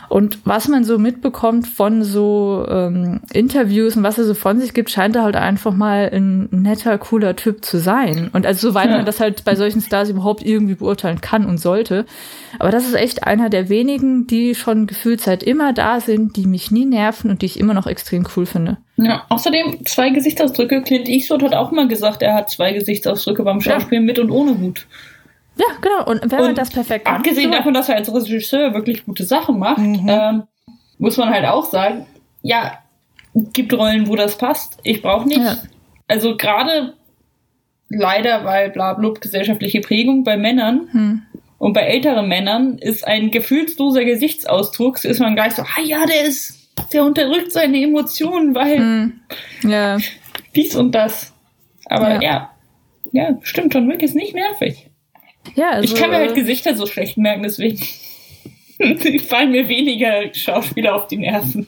[0.10, 4.74] Und was man so mitbekommt von so ähm, Interviews und was er so von sich
[4.74, 8.30] gibt, scheint er halt einfach mal ein netter, cooler Typ zu sein.
[8.34, 8.97] Und also soweit Ja.
[8.97, 12.06] man das halt bei solchen Stars überhaupt irgendwie beurteilen kann und sollte.
[12.60, 16.45] Aber das ist echt einer der wenigen, die schon gefühlt seit immer da sind, die
[16.45, 18.78] mich nie nerven und die ich immer noch extrem cool finde.
[18.97, 20.84] Ja, außerdem zwei Gesichtsausdrücke.
[20.84, 24.60] Clint Eastwood hat auch mal gesagt, er hat zwei Gesichtsausdrücke beim Schauspielen mit und ohne
[24.60, 24.86] Hut.
[25.56, 26.06] Ja, genau.
[26.10, 29.06] Und wenn man Und das perfekt macht, Abgesehen so- davon, dass er als Regisseur wirklich
[29.06, 30.06] gute Sachen macht, Mhm.
[30.10, 30.43] ähm,
[30.97, 32.06] muss man halt auch sagen,
[32.41, 32.80] ja,
[33.54, 34.78] gibt Rollen, wo das passt.
[34.84, 35.39] Ich brauche nicht.
[35.41, 35.58] Ja.
[36.08, 36.93] Also gerade
[37.89, 41.22] leider, weil blablub gesellschaftliche Prägung bei Männern Hm.
[41.60, 46.06] und bei älteren Männern ist ein gefühlsloser Gesichtsausdruck, so ist man gleich so, ah ja,
[46.06, 49.20] der ist, der unterdrückt seine Emotionen, weil Hm.
[49.64, 49.97] Ja,
[50.56, 51.34] dies und das.
[51.86, 52.22] Aber Ja.
[52.22, 52.49] ja,
[53.12, 54.89] ja, stimmt, John Wick ist nicht nervig.
[55.56, 57.80] Ja also, Ich kann mir halt äh, Gesichter so schlecht merken, deswegen
[59.28, 61.68] fallen mir weniger Schauspieler auf die Nerven.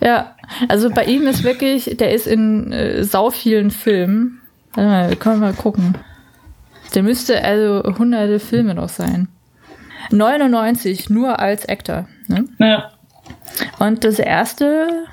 [0.00, 0.34] Ja,
[0.68, 4.40] also bei ihm ist wirklich, der ist in äh, sau vielen Filmen.
[4.74, 5.96] Warte mal, wir können mal gucken.
[6.94, 9.28] Der müsste also hunderte Filme noch sein.
[10.10, 12.08] 99 nur als Actor.
[12.28, 12.44] Ne?
[12.58, 12.92] Naja,
[13.78, 15.06] Und das erste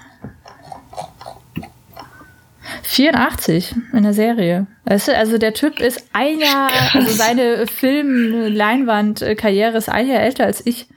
[2.83, 4.67] 84 in der Serie.
[4.85, 10.45] Weißt du, also der Typ ist ein Jahr, also seine Film-Leinwand-Karriere ist ein Jahr älter
[10.45, 10.87] als ich.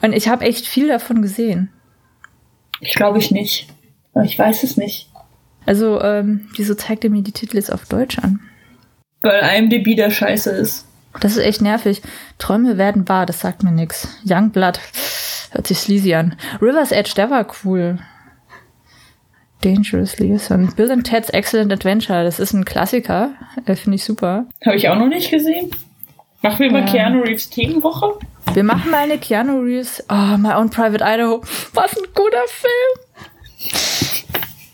[0.00, 1.70] Und ich habe echt viel davon gesehen.
[2.80, 3.68] ich glaube ich nicht.
[4.24, 5.08] Ich weiß es nicht.
[5.64, 8.40] Also, ähm, wieso zeigt er mir die Titel jetzt auf Deutsch an?
[9.22, 10.86] Weil IMDb der Scheiße ist.
[11.20, 12.02] Das ist echt nervig.
[12.38, 14.08] Träume werden wahr, das sagt mir nix.
[14.28, 14.80] Youngblood,
[15.52, 16.36] hört sich sleazy an.
[16.60, 17.98] River's Edge, der war cool.
[19.62, 23.30] Dangerously und Bill and Ted's Excellent Adventure, das ist ein Klassiker.
[23.66, 24.46] Äh, Finde ich super.
[24.64, 25.70] Habe ich auch noch nicht gesehen.
[26.42, 26.86] Machen wir mal Ja.
[26.92, 28.18] Keanu Reeves Themenwoche?
[28.52, 30.04] Wir machen mal eine Keanu Reeves.
[30.10, 31.40] Oh, My Own Private Idaho.
[31.72, 33.72] Was ein guter Film.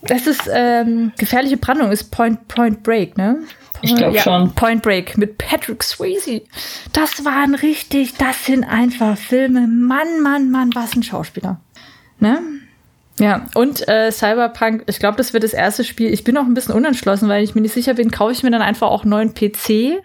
[0.03, 3.39] Das ist ähm, gefährliche Brandung, ist Point Point Break, ne?
[3.82, 4.53] Ich glaub ja, schon.
[4.55, 6.43] Point Break mit Patrick Swayze.
[6.93, 9.66] Das waren richtig, das sind einfach Filme.
[9.68, 11.61] Mann, Mann, Mann, was ein Schauspieler.
[12.18, 12.41] Ne?
[13.19, 16.12] Ja, und äh, Cyberpunk, ich glaube, das wird das erste Spiel.
[16.12, 18.51] Ich bin auch ein bisschen unentschlossen, weil ich mir nicht sicher bin, kaufe ich mir
[18.51, 20.03] dann einfach auch einen neuen PC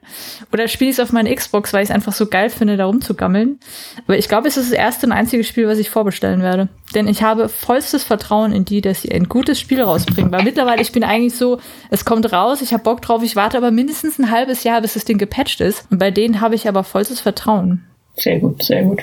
[0.51, 2.85] oder spiele ich es auf meine Xbox, weil ich es einfach so geil finde, da
[2.85, 3.59] rumzugammeln.
[4.05, 6.69] Aber ich glaube, es ist das erste und einzige Spiel, was ich vorbestellen werde.
[6.95, 10.31] Denn ich habe vollstes Vertrauen in die, dass sie ein gutes Spiel rausbringen.
[10.31, 11.59] Weil mittlerweile, ich bin eigentlich so,
[11.89, 14.93] es kommt raus, ich habe Bock drauf, ich warte aber mindestens ein halbes Jahr, bis
[14.93, 15.85] das Ding gepatcht ist.
[15.91, 17.83] Und bei denen habe ich aber vollstes Vertrauen.
[18.15, 19.01] Sehr gut, sehr gut.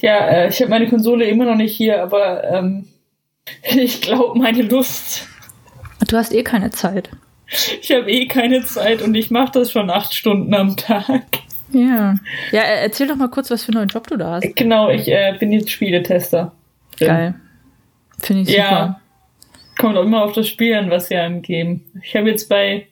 [0.00, 2.86] Ja, äh, ich habe meine Konsole immer noch nicht hier, aber ähm,
[3.62, 5.28] ich glaube, meine Lust.
[6.08, 7.10] Du hast eh keine Zeit.
[7.80, 11.22] Ich habe eh keine Zeit und ich mache das schon acht Stunden am Tag.
[11.70, 12.14] Ja.
[12.52, 14.56] Ja, äh, erzähl doch mal kurz, was für einen neuen Job du da hast.
[14.56, 16.52] Genau, ich äh, bin jetzt Spieletester.
[16.98, 17.34] Geil.
[18.18, 18.58] Finde ich super.
[18.58, 19.00] Ja.
[19.78, 21.84] Kommt auch immer auf das Spiel an, was sie einem geben.
[22.02, 22.86] Ich habe jetzt bei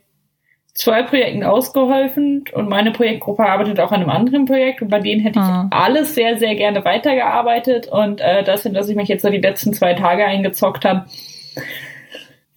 [0.75, 5.21] zwei Projekten ausgeholfen und meine Projektgruppe arbeitet auch an einem anderen Projekt und bei denen
[5.23, 5.69] hätte ich Ah.
[5.71, 9.39] alles sehr, sehr gerne weitergearbeitet und äh, das, in das ich mich jetzt so die
[9.39, 11.07] letzten zwei Tage eingezockt habe,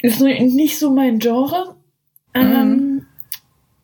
[0.01, 1.75] ist nicht so mein Genre.
[2.33, 3.05] Ähm,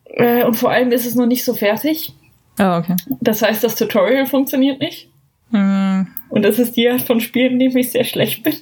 [0.06, 2.12] äh, und vor allem ist es noch nicht so fertig.
[2.58, 2.96] Oh, okay.
[3.20, 5.08] Das heißt, das Tutorial funktioniert nicht.
[5.50, 8.54] Hm, Und das ist die Art von Spielen, in dem ich sehr schlecht bin.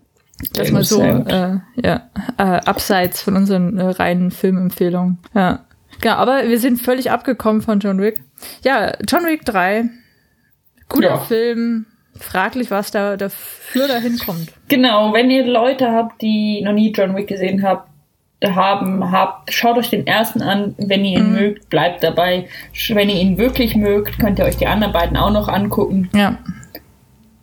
[0.53, 5.17] Das mal so, äh, ja, äh, abseits von unseren äh, reinen Filmempfehlungen.
[5.33, 5.65] Ja.
[5.99, 8.21] Genau, aber wir sind völlig abgekommen von John Wick.
[8.63, 9.89] Ja, John Wick 3.
[10.89, 11.17] Guter ja.
[11.17, 11.87] Film.
[12.19, 14.51] Fraglich, was da dafür dahin kommt.
[14.67, 17.89] Genau, wenn ihr Leute habt, die noch nie John Wick gesehen habt,
[18.45, 20.75] haben, habt, schaut euch den ersten an.
[20.77, 21.35] Wenn ihr ihn mhm.
[21.35, 22.47] mögt, bleibt dabei.
[22.89, 26.09] Wenn ihr ihn wirklich mögt, könnt ihr euch die anderen beiden auch noch angucken.
[26.13, 26.37] Ja.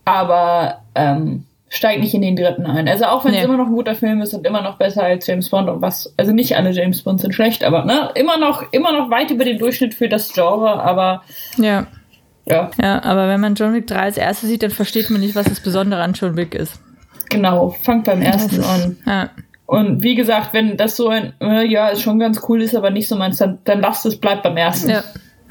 [0.05, 1.45] Aber ähm,
[1.75, 2.89] steigt nicht in den dritten ein.
[2.89, 3.45] Also auch wenn es nee.
[3.45, 6.14] immer noch ein guter Film ist und immer noch besser als James Bond und was,
[6.16, 9.45] also nicht alle James Bonds sind schlecht, aber ne, immer noch, immer noch weit über
[9.45, 11.22] den Durchschnitt für das Genre, aber
[11.59, 11.87] ja.
[12.47, 12.70] Ja.
[12.81, 15.47] Ja, aber wenn man John Wick 3 als erstes sieht, dann versteht man nicht, was
[15.47, 16.81] das Besondere an John Wick ist.
[17.31, 18.97] Genau, fangt beim ersten ist, an.
[19.07, 19.31] Ja.
[19.66, 22.91] Und wie gesagt, wenn das so ein, äh, ja, ist schon ganz cool ist, aber
[22.91, 24.91] nicht so meins, dann, dann lasst es, bleibt beim ersten.
[24.91, 25.03] Ja.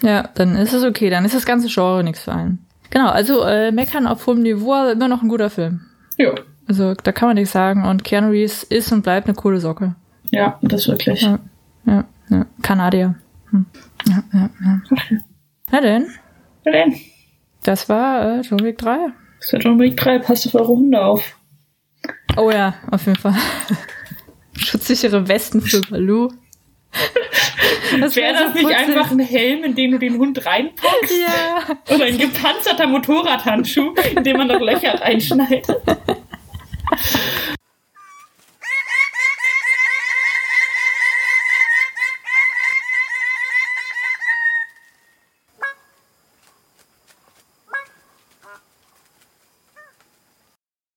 [0.04, 2.66] ja, dann ist es okay, dann ist das ganze Genre nichts für einen.
[2.92, 5.82] Genau, also äh, meckern auf hohem Niveau, aber immer noch ein guter Film.
[6.18, 6.34] Ja.
[6.68, 7.86] Also da kann man nichts sagen.
[7.86, 9.96] Und Keanu Reeves ist und bleibt eine coole Socke.
[10.32, 11.22] Ja, das wirklich.
[11.22, 11.40] Ja,
[11.86, 12.46] ja, ja.
[12.62, 13.16] Kanadier.
[13.52, 13.66] Hm.
[14.08, 14.82] Ja, ja, ja.
[15.72, 16.08] Na denn.
[16.66, 16.96] Na denn.
[17.64, 19.10] Das war äh, John Wick 3.
[19.40, 20.20] Das war John Wick 3.
[20.20, 21.38] Passt auf eure Hunde auf.
[22.38, 23.36] Oh ja, auf jeden Fall.
[24.58, 26.30] Schutzsichere Westen für Baloo.
[28.02, 28.96] Das wäre wär das so nicht putzig.
[28.98, 31.12] einfach ein Helm, in den du den Hund reinpackst?
[31.12, 31.96] Ja.
[31.96, 35.68] Oder ein gepanzerter Motorradhandschuh, in den man noch Löcher reinschneidet?